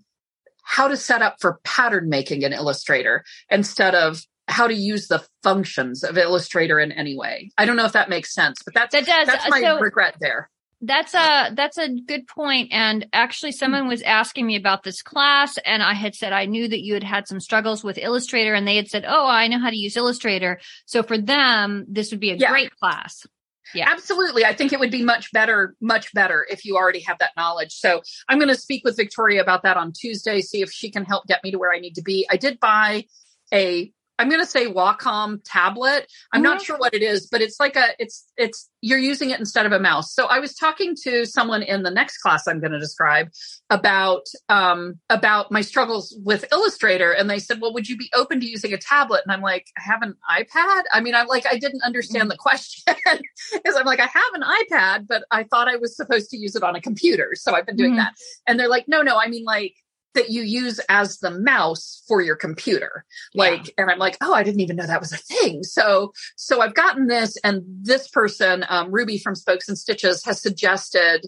[0.64, 5.26] how to set up for pattern making in Illustrator instead of how to use the
[5.42, 7.52] functions of Illustrator in any way.
[7.58, 9.28] I don't know if that makes sense, but that's that does.
[9.28, 10.50] that's my so, regret there.
[10.82, 12.70] That's a that's a good point.
[12.74, 16.68] And actually, someone was asking me about this class, and I had said I knew
[16.68, 19.60] that you had had some struggles with Illustrator, and they had said, "Oh, I know
[19.60, 22.50] how to use Illustrator." So for them, this would be a yeah.
[22.50, 23.26] great class.
[23.74, 23.90] Yeah.
[23.90, 24.46] Absolutely.
[24.46, 27.74] I think it would be much better, much better if you already have that knowledge.
[27.74, 31.06] So I'm going to speak with Victoria about that on Tuesday, see if she can
[31.06, 32.28] help get me to where I need to be.
[32.30, 33.06] I did buy
[33.52, 33.92] a
[34.24, 36.10] I'm going to say Wacom tablet.
[36.32, 36.44] I'm mm-hmm.
[36.44, 39.66] not sure what it is, but it's like a, it's, it's, you're using it instead
[39.66, 40.14] of a mouse.
[40.14, 43.28] So I was talking to someone in the next class I'm going to describe
[43.70, 47.12] about, um, about my struggles with Illustrator.
[47.12, 49.24] And they said, well, would you be open to using a tablet?
[49.26, 50.84] And I'm like, I have an iPad.
[50.94, 52.96] I mean, I'm like, I didn't understand the question
[53.52, 56.56] because I'm like, I have an iPad, but I thought I was supposed to use
[56.56, 57.32] it on a computer.
[57.36, 57.98] So I've been doing mm-hmm.
[57.98, 58.14] that.
[58.48, 59.76] And they're like, no, no, I mean, like,
[60.14, 63.06] that you use as the mouse for your computer.
[63.34, 63.74] Like, yeah.
[63.80, 65.64] and I'm like, oh, I didn't even know that was a thing.
[65.64, 70.42] So, so I've gotten this and this person, um, Ruby from Spokes and Stitches has
[70.42, 71.28] suggested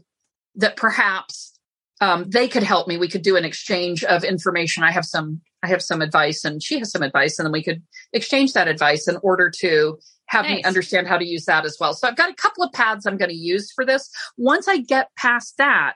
[0.56, 1.54] that perhaps,
[2.02, 2.98] um, they could help me.
[2.98, 4.84] We could do an exchange of information.
[4.84, 7.64] I have some, I have some advice and she has some advice and then we
[7.64, 7.82] could
[8.14, 10.58] exchange that advice in order to have nice.
[10.58, 11.94] me understand how to use that as well.
[11.94, 14.10] So I've got a couple of paths I'm going to use for this.
[14.38, 15.96] Once I get past that,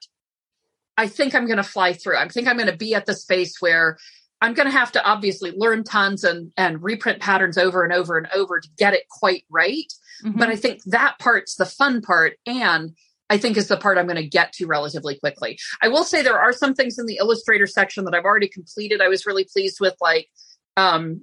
[1.00, 2.18] I think I'm going to fly through.
[2.18, 3.98] I think I'm going to be at the space where
[4.42, 8.18] I'm going to have to obviously learn tons and and reprint patterns over and over
[8.18, 9.92] and over to get it quite right.
[10.26, 10.38] Mm-hmm.
[10.38, 12.98] But I think that part's the fun part and
[13.30, 15.58] I think is the part I'm going to get to relatively quickly.
[15.82, 19.02] I will say there are some things in the illustrator section that I've already completed.
[19.02, 20.28] I was really pleased with like
[20.76, 21.22] um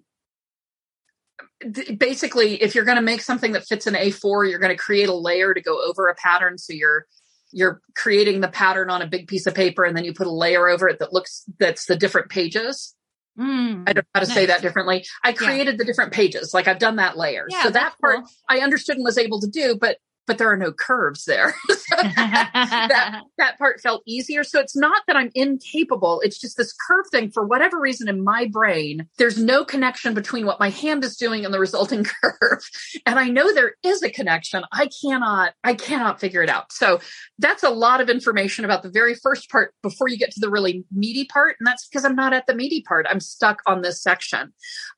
[1.98, 5.10] basically if you're going to make something that fits an A4, you're going to create
[5.10, 7.06] a layer to go over a pattern so you're
[7.52, 10.32] you're creating the pattern on a big piece of paper and then you put a
[10.32, 12.94] layer over it that looks that's the different pages
[13.38, 14.35] mm, i don't know how to nice.
[14.35, 15.78] say that differently i created yeah.
[15.78, 18.28] the different pages like i've done that layer yeah, so that part cool.
[18.48, 21.54] i understood and was able to do but but there are no curves there.
[21.90, 24.44] that, that part felt easier.
[24.44, 26.20] So it's not that I'm incapable.
[26.24, 27.30] It's just this curve thing.
[27.30, 31.44] For whatever reason in my brain, there's no connection between what my hand is doing
[31.44, 32.62] and the resulting curve.
[33.04, 34.64] And I know there is a connection.
[34.72, 36.72] I cannot, I cannot figure it out.
[36.72, 37.00] So
[37.38, 40.50] that's a lot of information about the very first part before you get to the
[40.50, 41.56] really meaty part.
[41.60, 43.06] And that's because I'm not at the meaty part.
[43.08, 44.52] I'm stuck on this section.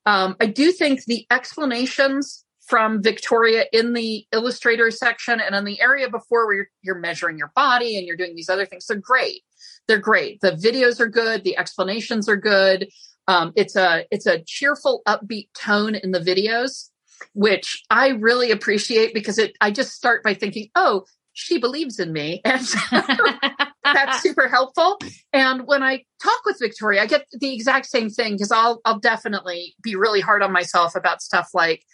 [0.07, 5.81] Um, I do think the explanations from Victoria in the illustrator section and in the
[5.81, 8.87] area before where you're, you're, measuring your body and you're doing these other things.
[8.87, 9.43] They're great.
[9.87, 10.41] They're great.
[10.43, 11.45] The videos are good.
[11.45, 12.89] The explanations are good.
[13.27, 16.91] Um, it's a it's a cheerful, upbeat tone in the videos,
[17.35, 19.57] which I really appreciate because it.
[19.61, 21.05] I just start by thinking, oh,
[21.35, 22.67] she believes in me, and
[23.85, 24.99] that's super helpful.
[25.33, 28.99] And when I talk with Victoria, I get the exact same thing because I'll I'll
[28.99, 31.85] definitely be really hard on myself about stuff like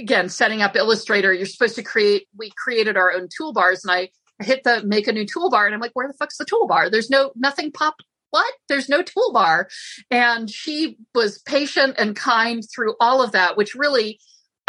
[0.00, 4.10] again, setting up Illustrator, you're supposed to create, we created our own toolbars and I
[4.42, 6.90] hit the make a new toolbar and I'm like, where the fuck's the toolbar?
[6.90, 8.04] There's no, nothing popped.
[8.30, 8.52] What?
[8.68, 9.66] There's no toolbar.
[10.10, 14.20] And she was patient and kind through all of that, which really,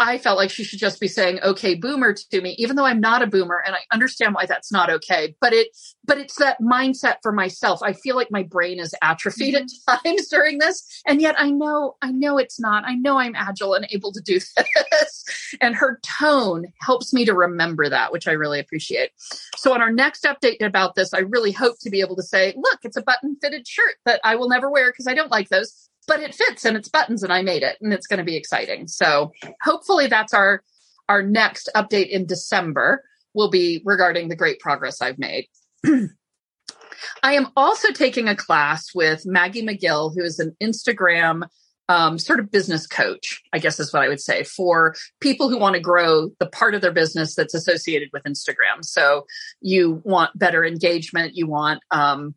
[0.02, 3.00] I felt like she should just be saying okay boomer to me even though I'm
[3.00, 5.36] not a boomer and I understand why that's not okay.
[5.40, 5.68] But it
[6.04, 7.80] but it's that mindset for myself.
[7.82, 9.90] I feel like my brain is atrophied mm-hmm.
[9.90, 11.02] at times during this.
[11.06, 12.84] And yet I know I know it's not.
[12.84, 14.40] I know I'm agile and able to do
[14.90, 15.24] this.
[15.60, 19.10] And her tone helps me to remember that which I really appreciate.
[19.56, 22.54] So on our next update about this I really hope to be able to say
[22.56, 25.48] look it's a button fitted shirt that I will never wear because I don't like
[25.48, 28.24] those but it fits and it's buttons and I made it and it's going to
[28.24, 28.86] be exciting.
[28.88, 30.62] So hopefully that's our
[31.08, 35.46] our next update in December will be regarding the great progress I've made.
[37.22, 41.42] I am also taking a class with Maggie McGill, who is an Instagram
[41.88, 45.58] um, sort of business coach, I guess is what I would say, for people who
[45.58, 48.82] want to grow the part of their business that's associated with Instagram.
[48.82, 49.26] So
[49.60, 52.34] you want better engagement, you want um,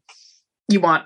[0.67, 1.05] you want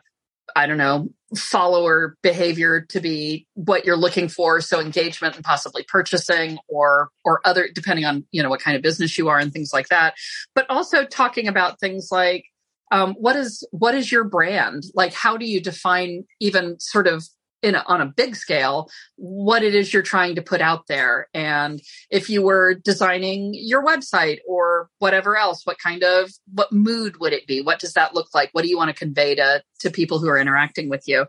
[0.55, 4.61] I don't know, follower behavior to be what you're looking for.
[4.61, 8.81] So engagement and possibly purchasing or or other depending on you know what kind of
[8.81, 10.15] business you are and things like that.
[10.55, 12.45] But also talking about things like
[12.91, 14.83] um, what is what is your brand?
[14.93, 17.27] Like how do you define even sort of
[17.61, 21.27] in a, on a big scale what it is you're trying to put out there.
[21.33, 27.19] And if you were designing your website or whatever else what kind of what mood
[27.19, 27.61] would it be?
[27.61, 28.49] What does that look like?
[28.53, 31.25] What do you want to convey to to people who are interacting with you?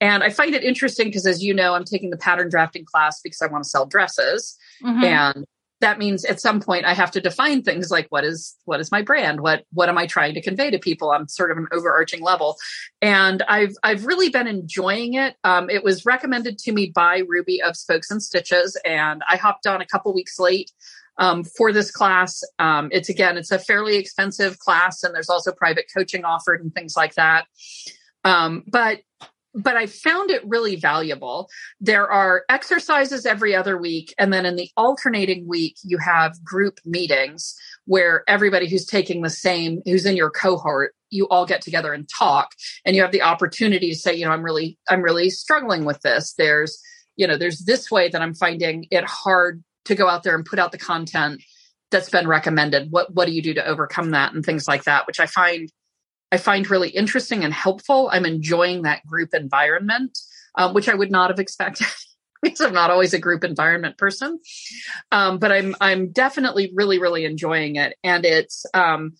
[0.00, 3.20] And i find it interesting because as you know i'm taking the pattern drafting class
[3.22, 4.56] because i want to sell dresses.
[4.82, 5.04] Mm-hmm.
[5.04, 5.46] and
[5.84, 8.90] that means at some point I have to define things like what is what is
[8.90, 9.40] my brand?
[9.40, 12.56] What what am I trying to convey to people on sort of an overarching level?
[13.02, 15.36] And I've I've really been enjoying it.
[15.44, 19.66] Um, it was recommended to me by Ruby of Spokes and Stitches, and I hopped
[19.66, 20.72] on a couple weeks late
[21.18, 22.42] um, for this class.
[22.58, 26.74] Um, it's again, it's a fairly expensive class, and there's also private coaching offered and
[26.74, 27.44] things like that.
[28.24, 29.00] Um, but
[29.54, 31.48] but I found it really valuable.
[31.80, 34.12] There are exercises every other week.
[34.18, 37.54] And then in the alternating week, you have group meetings
[37.86, 42.08] where everybody who's taking the same, who's in your cohort, you all get together and
[42.08, 42.52] talk.
[42.84, 46.00] And you have the opportunity to say, you know, I'm really, I'm really struggling with
[46.00, 46.34] this.
[46.36, 46.80] There's,
[47.16, 50.44] you know, there's this way that I'm finding it hard to go out there and
[50.44, 51.42] put out the content
[51.90, 52.90] that's been recommended.
[52.90, 55.70] What, what do you do to overcome that and things like that, which I find
[56.34, 58.10] I find really interesting and helpful.
[58.10, 60.18] I'm enjoying that group environment,
[60.56, 61.86] um, which I would not have expected.
[62.42, 64.40] because I'm not always a group environment person,
[65.12, 69.12] um, but I'm I'm definitely really really enjoying it, and it's um,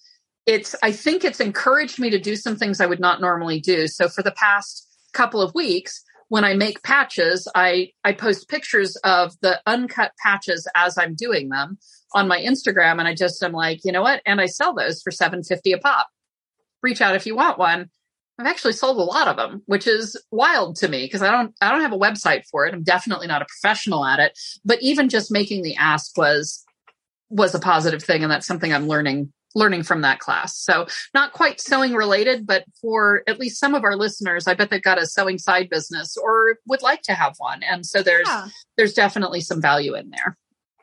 [0.45, 3.87] it's I think it's encouraged me to do some things I would not normally do.
[3.87, 8.97] So for the past couple of weeks, when I make patches, I I post pictures
[9.05, 11.79] of the uncut patches as I'm doing them
[12.13, 15.01] on my Instagram, and I just am like, you know what, and I sell those
[15.01, 16.09] for seven fifty a pop
[16.85, 17.91] reach out if you want one.
[18.39, 21.55] I've actually sold a lot of them, which is wild to me because I don't
[21.61, 22.75] I don't have a website for it.
[22.75, 26.65] I'm definitely not a professional at it, but even just making the ask was
[27.31, 30.57] was a positive thing and that's something I'm learning learning from that class.
[30.59, 34.71] So not quite sewing related, but for at least some of our listeners, I bet
[34.71, 37.63] they've got a sewing side business or would like to have one.
[37.63, 38.49] And so there's yeah.
[38.77, 40.37] there's definitely some value in there.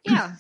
[0.06, 0.36] Yeah.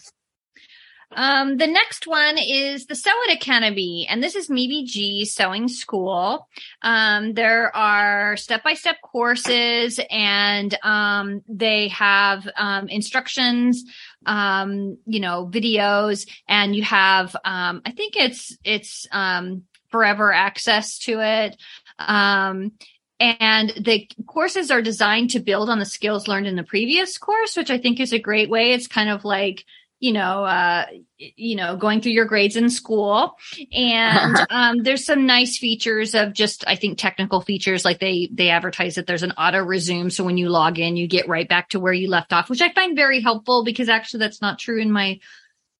[1.13, 5.67] Um, the next one is the Sew It Academy, and this is Mimi G Sewing
[5.67, 6.47] School.
[6.81, 13.83] Um, there are step-by-step courses, and um, they have um, instructions,
[14.25, 20.97] um, you know, videos, and you have, um, I think it's it's um forever access
[20.99, 21.57] to it.
[21.99, 22.71] Um
[23.19, 27.55] and the courses are designed to build on the skills learned in the previous course,
[27.55, 28.71] which I think is a great way.
[28.71, 29.63] It's kind of like
[30.01, 30.87] you know, uh,
[31.17, 33.37] you know, going through your grades in school.
[33.71, 38.49] And um, there's some nice features of just, I think, technical features like they they
[38.49, 41.69] advertise that there's an auto resume, so when you log in, you get right back
[41.69, 44.81] to where you left off, which I find very helpful because actually that's not true
[44.81, 45.19] in my.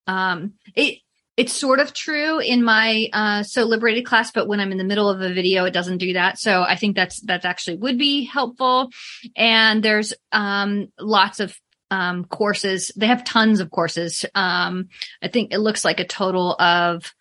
[0.05, 0.99] Um, it
[1.35, 4.83] it's sort of true in my uh, Sew Liberated class, but when I'm in the
[4.83, 6.37] middle of a video, it doesn't do that.
[6.37, 8.91] So I think that's that's actually would be helpful.
[9.35, 11.57] And there's um, lots of
[11.91, 12.91] um, courses.
[12.95, 14.25] They have tons of courses.
[14.33, 14.89] Um,
[15.21, 17.13] I think it looks like a total of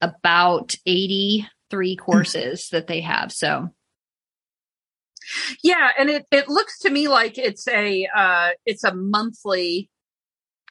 [0.00, 3.32] about 83 courses that they have.
[3.32, 3.70] So
[5.62, 9.90] yeah, and it, it looks to me like it's a uh, it's a monthly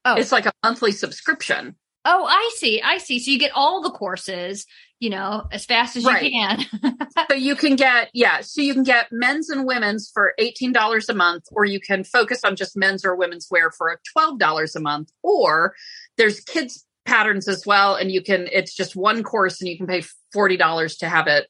[0.05, 0.15] oh.
[0.15, 1.75] it's like a monthly subscription.
[2.05, 2.81] Oh, I see.
[2.81, 3.19] I see.
[3.19, 4.65] So you get all the courses
[4.99, 6.23] you know, as fast as right.
[6.23, 6.97] you can.
[7.29, 11.13] so you can get, yeah, so you can get men's and women's for $18 a
[11.13, 15.11] month, or you can focus on just men's or women's wear for $12 a month,
[15.21, 15.75] or
[16.17, 17.95] there's kids patterns as well.
[17.95, 20.03] And you can, it's just one course and you can pay
[20.35, 21.47] $40 to have it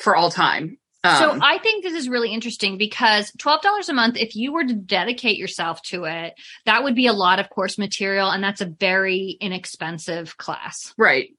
[0.00, 0.78] for all time.
[1.04, 4.64] so Um, I think this is really interesting because $12 a month, if you were
[4.64, 8.60] to dedicate yourself to it, that would be a lot of course material and that's
[8.60, 10.94] a very inexpensive class.
[10.96, 11.30] right.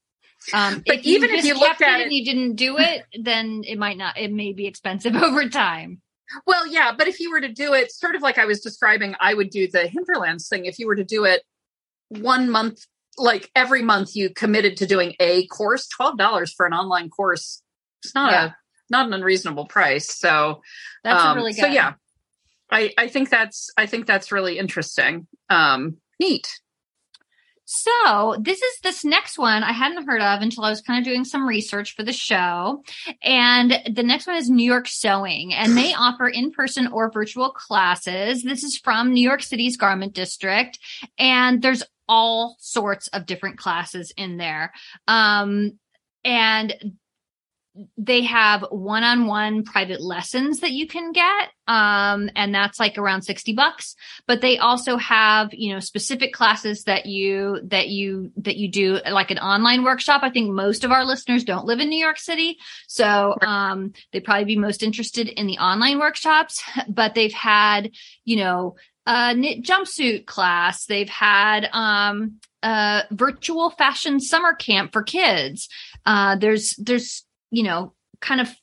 [0.53, 3.77] Um, But even if you looked at it and you didn't do it, then it
[3.77, 6.01] might not, it may be expensive over time.
[6.45, 9.15] Well, yeah, but if you were to do it sort of like I was describing,
[9.19, 10.65] I would do the hinterlands thing.
[10.65, 11.41] If you were to do it
[12.09, 12.85] one month,
[13.17, 17.61] like every month you committed to doing a course, $12 for an online course,
[18.03, 18.45] it's not Yeah.
[18.45, 18.51] a
[18.89, 20.13] not an unreasonable price.
[20.17, 20.61] So
[21.03, 21.61] That's um, really good.
[21.61, 21.93] so yeah.
[22.71, 25.27] I, I think that's I think that's really interesting.
[25.49, 26.47] Um neat.
[27.69, 31.05] So this is this next one I hadn't heard of until I was kind of
[31.05, 32.81] doing some research for the show.
[33.21, 38.41] And the next one is New York Sewing, and they offer in-person or virtual classes.
[38.41, 40.79] This is from New York City's Garment District,
[41.19, 44.71] and there's all sorts of different classes in there.
[45.05, 45.77] Um,
[46.23, 46.73] and
[47.97, 51.49] they have one-on-one private lessons that you can get.
[51.67, 53.95] Um, and that's like around 60 bucks.
[54.25, 58.99] But they also have you know specific classes that you that you that you do
[59.09, 60.21] like an online workshop.
[60.23, 62.57] I think most of our listeners don't live in new york city.
[62.87, 66.63] So um they'd probably be most interested in the online workshops.
[66.87, 67.91] But they've had
[68.23, 68.75] you know
[69.05, 70.85] a knit jumpsuit class.
[70.85, 75.67] They've had um a virtual fashion summer camp for kids.
[76.05, 78.55] Uh there's there's you know kind of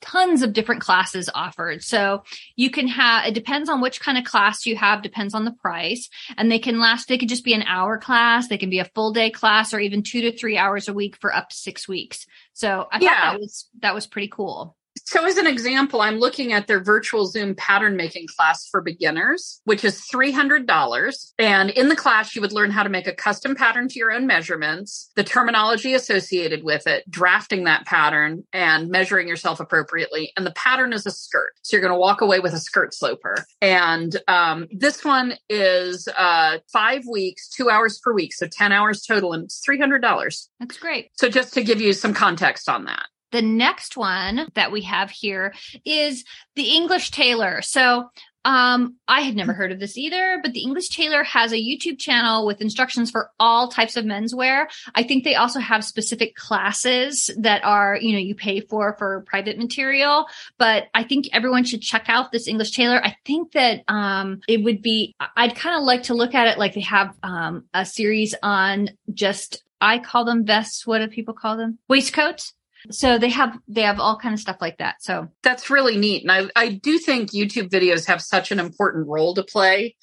[0.00, 1.82] tons of different classes offered.
[1.82, 2.22] So
[2.56, 5.52] you can have, it depends on which kind of class you have, depends on the
[5.52, 6.08] price.
[6.36, 8.48] And they can last, they could just be an hour class.
[8.48, 11.16] They can be a full day class or even two to three hours a week
[11.16, 12.26] for up to six weeks.
[12.54, 13.08] So I Yeah.
[13.10, 14.76] thought that was, that was pretty cool.
[15.10, 19.60] So, as an example, I'm looking at their virtual Zoom pattern making class for beginners,
[19.64, 21.32] which is $300.
[21.36, 24.12] And in the class, you would learn how to make a custom pattern to your
[24.12, 30.32] own measurements, the terminology associated with it, drafting that pattern, and measuring yourself appropriately.
[30.36, 31.54] And the pattern is a skirt.
[31.62, 33.34] So, you're going to walk away with a skirt sloper.
[33.60, 38.32] And um, this one is uh, five weeks, two hours per week.
[38.32, 40.46] So, 10 hours total, and it's $300.
[40.60, 41.10] That's great.
[41.14, 43.06] So, just to give you some context on that.
[43.32, 45.54] The next one that we have here
[45.84, 46.24] is
[46.56, 47.62] the English Tailor.
[47.62, 48.10] So
[48.44, 51.98] um, I had never heard of this either, but the English Tailor has a YouTube
[51.98, 54.66] channel with instructions for all types of menswear.
[54.94, 59.24] I think they also have specific classes that are, you know, you pay for for
[59.26, 60.26] private material,
[60.56, 63.04] but I think everyone should check out this English Tailor.
[63.04, 66.58] I think that um, it would be, I'd kind of like to look at it
[66.58, 70.86] like they have um, a series on just, I call them vests.
[70.86, 71.78] What do people call them?
[71.88, 72.54] Waistcoats.
[72.90, 75.02] So they have they have all kind of stuff like that.
[75.02, 76.22] So that's really neat.
[76.22, 79.96] And I, I do think YouTube videos have such an important role to play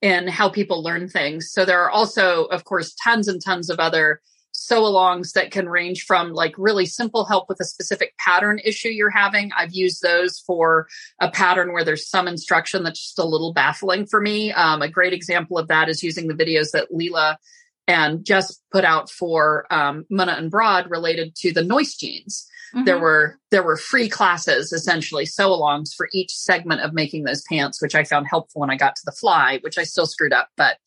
[0.00, 1.52] in how people learn things.
[1.52, 4.20] So there are also, of course, tons and tons of other
[4.52, 8.88] sew alongs that can range from like really simple help with a specific pattern issue
[8.88, 9.50] you're having.
[9.56, 10.88] I've used those for
[11.20, 14.52] a pattern where there's some instruction that's just a little baffling for me.
[14.52, 17.38] Um, a great example of that is using the videos that Leila
[17.88, 22.48] and Jess put out for um, Muna and Broad related to the Noise jeans.
[22.74, 22.84] mm-hmm.
[22.84, 27.42] There were there were free classes essentially sew alongs for each segment of making those
[27.42, 30.32] pants, which I found helpful when I got to the fly, which I still screwed
[30.32, 30.78] up, but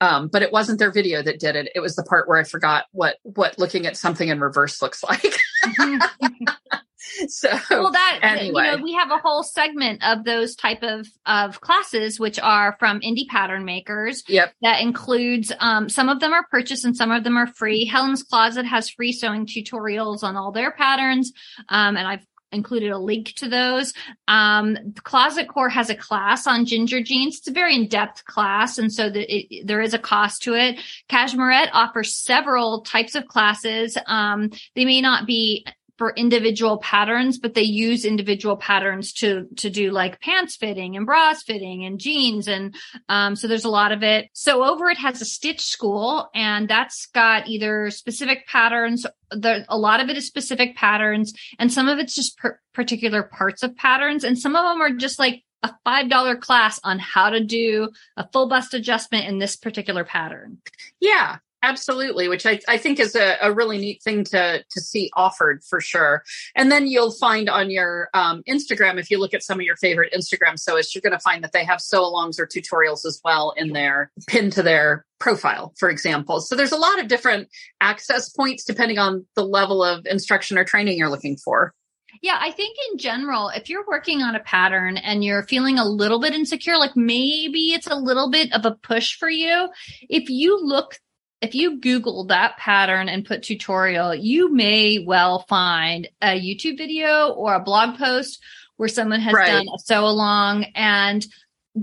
[0.00, 1.72] um, but it wasn't their video that did it.
[1.74, 5.02] It was the part where I forgot what what looking at something in reverse looks
[5.08, 5.36] like.
[7.28, 8.64] so well that anyway.
[8.64, 12.76] you know we have a whole segment of those type of of classes which are
[12.78, 17.10] from indie pattern makers yep that includes um, some of them are purchased and some
[17.10, 21.32] of them are free helen's closet has free sewing tutorials on all their patterns
[21.68, 23.92] um, and i've included a link to those.
[24.26, 27.38] Um, closet core has a class on ginger jeans.
[27.38, 30.78] It's a very in-depth class and so that it, there is a cost to it.
[31.08, 33.96] Cashmerette offers several types of classes.
[34.06, 35.66] Um, they may not be
[35.98, 41.04] for individual patterns, but they use individual patterns to to do like pants fitting and
[41.04, 42.74] bras fitting and jeans, and
[43.08, 44.30] um, so there's a lot of it.
[44.32, 49.04] Sew Over It has a stitch school, and that's got either specific patterns.
[49.30, 53.24] There, a lot of it is specific patterns, and some of it's just per- particular
[53.24, 56.98] parts of patterns, and some of them are just like a five dollar class on
[56.98, 60.58] how to do a full bust adjustment in this particular pattern.
[61.00, 65.10] Yeah, absolutely which I, I think is a, a, really neat thing to to see
[65.14, 66.22] offered for sure.
[66.54, 69.76] And then you'll find on your um, instagram if you look at some of your
[69.76, 73.20] favorite instagram sewists you're going to find that they have sew alongs or tutorials as
[73.24, 76.40] well in their pinned to their profile for example.
[76.40, 77.48] So there's a lot of different
[77.80, 81.74] access points depending on the level of instruction or training you're looking for.
[82.22, 85.84] Yeah, I think in general, if you're working on a pattern and you're feeling a
[85.84, 89.68] little bit insecure, like maybe it's a little bit of a push for you,
[90.08, 90.98] if you look
[91.40, 97.28] if you Google that pattern and put tutorial, you may well find a YouTube video
[97.28, 98.42] or a blog post
[98.76, 99.46] where someone has right.
[99.46, 101.26] done a sew along and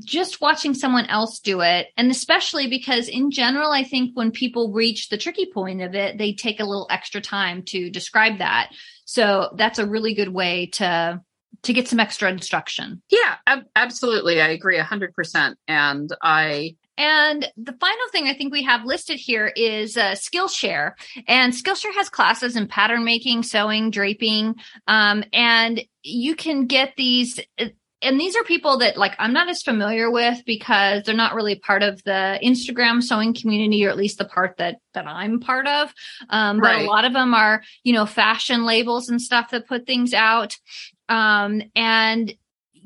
[0.03, 1.87] just watching someone else do it.
[1.95, 6.17] And especially because in general, I think when people reach the tricky point of it,
[6.17, 8.71] they take a little extra time to describe that.
[9.05, 11.21] So that's a really good way to
[11.63, 13.01] to get some extra instruction.
[13.09, 14.39] Yeah, ab- absolutely.
[14.39, 15.55] I agree 100%.
[15.67, 20.93] And I and the final thing I think we have listed here is uh, Skillshare.
[21.27, 24.55] And Skillshare has classes in pattern making, sewing, draping.
[24.87, 27.39] Um, and you can get these.
[28.01, 31.55] And these are people that like I'm not as familiar with because they're not really
[31.55, 35.67] part of the Instagram sewing community, or at least the part that that I'm part
[35.67, 35.93] of.
[36.29, 36.77] Um, right.
[36.77, 40.13] But a lot of them are, you know, fashion labels and stuff that put things
[40.13, 40.57] out.
[41.09, 42.33] Um, and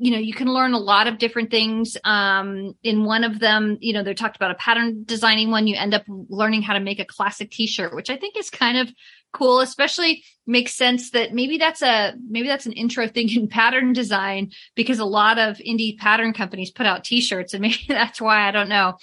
[0.02, 1.94] you know, you can learn a lot of different things.
[2.04, 5.66] Um, in one of them, you know, they talked about a pattern designing one.
[5.66, 8.78] You end up learning how to make a classic t-shirt, which I think is kind
[8.78, 8.88] of
[9.34, 13.92] cool, especially makes sense that maybe that's a, maybe that's an intro thing in pattern
[13.92, 18.48] design because a lot of indie pattern companies put out t-shirts and maybe that's why
[18.48, 18.94] I don't know.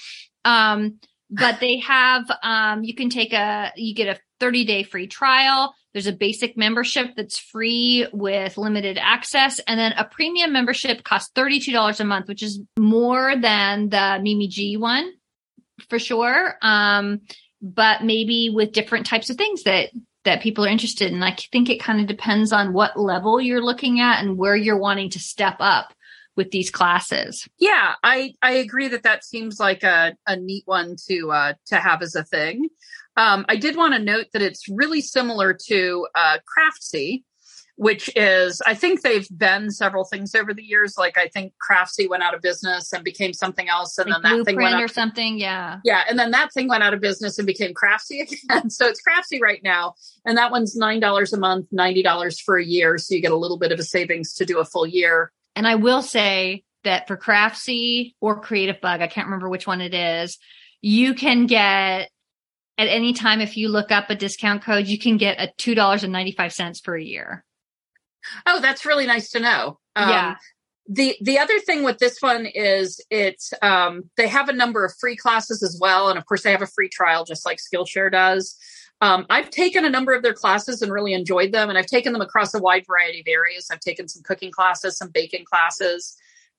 [0.46, 5.06] Um, but they have, um, you can take a, you get a 30 day free
[5.06, 5.76] trial.
[5.98, 9.58] There's a basic membership that's free with limited access.
[9.66, 14.48] And then a premium membership costs $32 a month, which is more than the Mimi
[14.48, 15.12] G one
[15.90, 16.54] for sure.
[16.62, 17.22] Um,
[17.64, 19.90] but maybe with different types of things that
[20.24, 21.24] that people are interested in.
[21.24, 24.78] I think it kind of depends on what level you're looking at and where you're
[24.78, 25.96] wanting to step up
[26.36, 27.48] with these classes.
[27.58, 31.78] Yeah, I I agree that that seems like a, a neat one to uh, to
[31.78, 32.70] have as a thing.
[33.18, 37.24] Um, I did want to note that it's really similar to uh, Craftsy,
[37.76, 40.98] which is, I think they've been several things over the years.
[41.00, 44.38] Like I think Craftsy went out of business and became something else, and like then
[44.38, 45.40] that thing went up, or something.
[45.40, 48.70] Yeah, yeah, and then that thing went out of business and became Craftsy again.
[48.70, 49.96] so it's Craftsy right now,
[50.26, 53.32] and that one's nine dollars a month, ninety dollars for a year, so you get
[53.32, 55.32] a little bit of a savings to do a full year.
[55.56, 59.82] And I will say that for Craftsy or Creative Bug, I can't remember which one
[59.82, 60.38] it is,
[60.82, 62.10] you can get
[62.78, 66.84] at any time, if you look up a discount code, you can get a $2.95
[66.84, 67.44] for a year.
[68.46, 69.80] Oh, that's really nice to know.
[69.96, 70.36] Um, yeah.
[70.90, 74.94] The the other thing with this one is it's um, they have a number of
[74.98, 78.10] free classes as well, and of course they have a free trial just like Skillshare
[78.10, 78.56] does.
[79.02, 82.14] Um, I've taken a number of their classes and really enjoyed them, and I've taken
[82.14, 83.68] them across a wide variety of areas.
[83.70, 86.16] I've taken some cooking classes, some baking classes,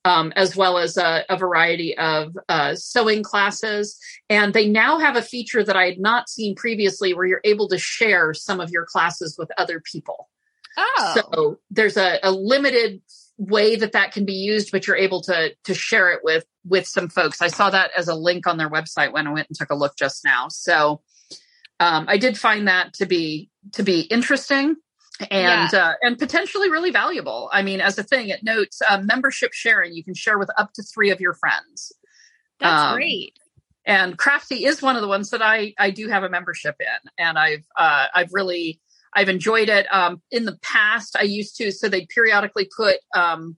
[0.09, 3.99] um, as well as a, a variety of uh, sewing classes.
[4.31, 7.69] And they now have a feature that I had not seen previously where you're able
[7.69, 10.31] to share some of your classes with other people.
[10.79, 11.13] Oh.
[11.15, 13.03] So there's a, a limited
[13.37, 16.89] way that that can be used but you're able to to share it with with
[16.89, 19.57] some folks i saw that as a link on their website when i went and
[19.57, 21.01] took a look just now so
[21.79, 24.75] um, i did find that to be to be interesting
[25.31, 25.79] and yeah.
[25.79, 27.51] uh, and potentially really valuable.
[27.53, 29.93] I mean, as a thing, it notes uh, membership sharing.
[29.93, 31.93] You can share with up to three of your friends.
[32.61, 33.39] That's um, great.
[33.85, 37.11] And Craftsy is one of the ones that I I do have a membership in,
[37.19, 38.81] and I've uh, I've really
[39.15, 39.87] I've enjoyed it.
[39.93, 43.57] Um, in the past, I used to so they periodically put um,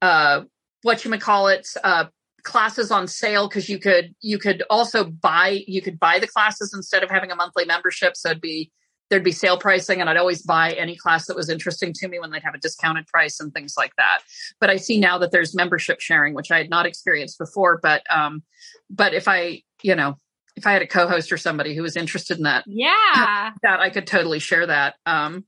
[0.00, 0.42] uh,
[0.82, 2.06] what you might call it uh,
[2.42, 6.72] classes on sale because you could you could also buy you could buy the classes
[6.74, 8.16] instead of having a monthly membership.
[8.16, 8.70] So it'd be
[9.12, 12.18] there'd be sale pricing and I'd always buy any class that was interesting to me
[12.18, 14.20] when they'd have a discounted price and things like that.
[14.58, 17.78] But I see now that there's membership sharing, which I had not experienced before.
[17.82, 18.42] But um,
[18.88, 20.16] but if I, you know,
[20.56, 23.90] if I had a co-host or somebody who was interested in that, yeah, that I
[23.90, 24.94] could totally share that.
[25.04, 25.44] Um,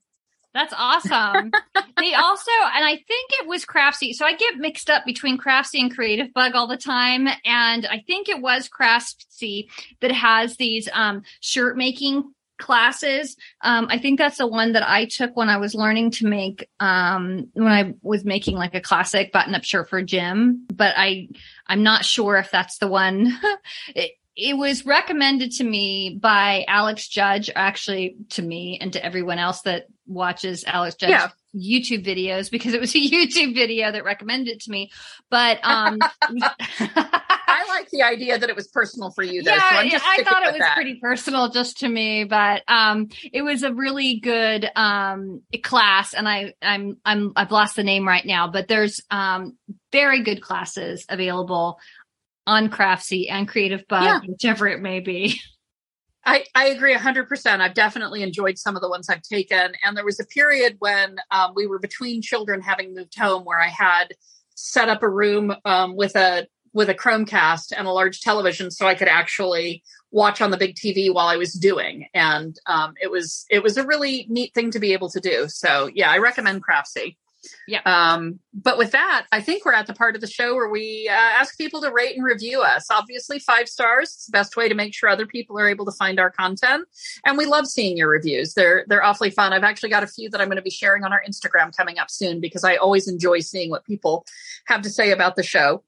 [0.53, 1.51] that's awesome.
[1.99, 4.13] they also, and I think it was Craftsy.
[4.13, 7.29] So I get mixed up between Craftsy and Creative Bug all the time.
[7.45, 9.69] And I think it was Craftsy
[10.01, 13.37] that has these um, shirt making classes.
[13.61, 16.69] Um, I think that's the one that I took when I was learning to make,
[16.81, 21.29] um, when I was making like a classic button up shirt for Jim, but I,
[21.67, 23.39] I'm not sure if that's the one.
[23.95, 29.39] it, it was recommended to me by Alex Judge, actually to me and to everyone
[29.39, 31.29] else that watches Alex Judge yeah.
[31.55, 34.91] YouTube videos because it was a YouTube video that recommended it to me.
[35.31, 39.53] But um I like the idea that it was personal for you though.
[39.53, 40.75] Yeah, so I thought it was that.
[40.75, 46.29] pretty personal just to me, but um it was a really good um class and
[46.29, 49.57] I I'm I'm I've lost the name right now, but there's um
[49.93, 51.79] very good classes available
[52.47, 54.21] on Craftsy and Creative Bug, yeah.
[54.27, 55.41] whichever it may be.
[56.27, 57.61] I, I agree 100%.
[57.61, 59.73] I've definitely enjoyed some of the ones I've taken.
[59.85, 63.61] And there was a period when um, we were between children having moved home where
[63.61, 64.15] I had
[64.55, 68.87] set up a room um, with a with a Chromecast and a large television so
[68.87, 72.09] I could actually watch on the big TV while I was doing.
[72.15, 75.47] And um, it was it was a really neat thing to be able to do.
[75.49, 77.17] So yeah, I recommend Craftsy.
[77.67, 77.81] Yeah.
[77.85, 81.09] Um, but with that, I think we're at the part of the show where we
[81.11, 82.87] uh, ask people to rate and review us.
[82.91, 85.93] Obviously, five stars is the best way to make sure other people are able to
[85.93, 86.87] find our content.
[87.25, 88.55] And we love seeing your reviews.
[88.55, 89.53] They're they're awfully fun.
[89.53, 91.99] I've actually got a few that I'm going to be sharing on our Instagram coming
[91.99, 94.25] up soon because I always enjoy seeing what people
[94.67, 95.83] have to say about the show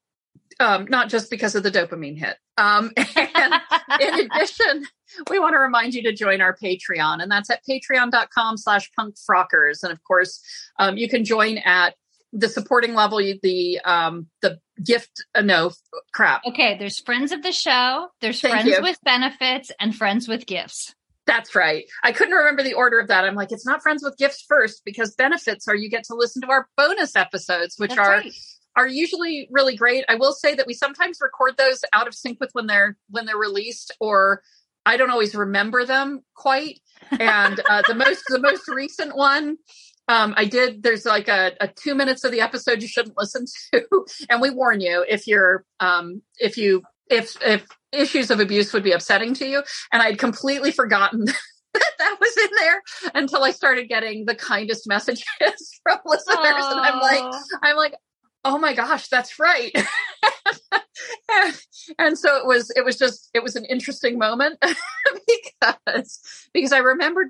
[0.59, 2.37] um, not just because of the dopamine hit.
[2.57, 3.53] Um, and
[4.01, 4.85] in addition,
[5.29, 9.83] we want to remind you to join our Patreon, and that's at patreon.com slash punkfrockers.
[9.83, 10.41] And of course,
[10.79, 11.95] um, you can join at
[12.33, 15.71] the supporting level, the um, the gift, uh, no,
[16.13, 16.41] crap.
[16.45, 18.81] Okay, there's friends of the show, there's Thank friends you.
[18.81, 20.93] with benefits, and friends with gifts.
[21.25, 21.83] That's right.
[22.03, 23.25] I couldn't remember the order of that.
[23.25, 26.41] I'm like, it's not friends with gifts first because benefits are you get to listen
[26.43, 28.33] to our bonus episodes, which That's are right.
[28.77, 30.05] Are usually really great.
[30.07, 33.25] I will say that we sometimes record those out of sync with when they're when
[33.25, 34.43] they're released, or
[34.85, 36.79] I don't always remember them quite.
[37.11, 39.57] And uh, the most the most recent one,
[40.07, 40.83] um, I did.
[40.83, 44.51] There's like a, a two minutes of the episode you shouldn't listen to, and we
[44.51, 49.33] warn you if you're um, if you if if issues of abuse would be upsetting
[49.35, 49.63] to you.
[49.91, 51.25] And I'd completely forgotten.
[51.73, 52.81] that that was in there
[53.13, 55.23] until I started getting the kindest messages
[55.83, 57.93] from listeners, and I'm like, I'm like,
[58.47, 59.75] oh my gosh, that's right.
[61.99, 64.57] and, so it was, it was just, it was an interesting moment
[65.61, 66.19] because,
[66.53, 67.27] because I remembered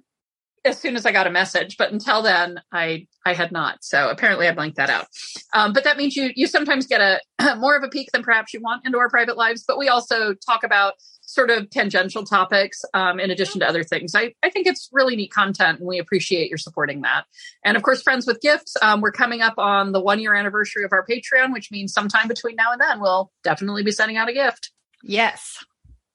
[0.67, 3.83] as soon as I got a message, but until then I, I had not.
[3.83, 5.07] So apparently I blanked that out.
[5.53, 8.53] Um, but that means you, you sometimes get a more of a peek than perhaps
[8.53, 12.83] you want into our private lives, but we also talk about sort of tangential topics
[12.93, 14.15] um, in addition to other things.
[14.15, 17.25] I, I think it's really neat content and we appreciate your supporting that.
[17.65, 20.83] And of course, Friends with Gifts, um, we're coming up on the one year anniversary
[20.83, 24.29] of our Patreon, which means sometime between now and then we'll definitely be sending out
[24.29, 24.71] a gift.
[25.03, 25.63] Yes.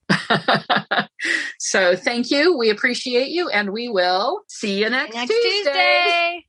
[1.59, 2.57] so thank you.
[2.57, 5.63] We appreciate you and we will see you next, Next Tuesday.
[5.63, 6.45] Tuesday.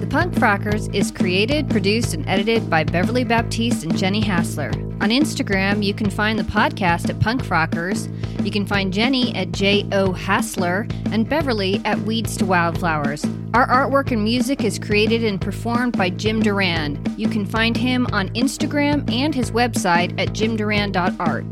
[0.00, 4.70] The Punk Frockers is created, produced, and edited by Beverly Baptiste and Jenny Hassler.
[5.02, 8.08] On Instagram, you can find the podcast at Punk Frockers.
[8.44, 10.12] You can find Jenny at J.O.
[10.12, 13.24] Hassler and Beverly at Weeds to Wildflowers.
[13.52, 17.02] Our artwork and music is created and performed by Jim Duran.
[17.18, 21.44] You can find him on Instagram and his website at jimduran.art.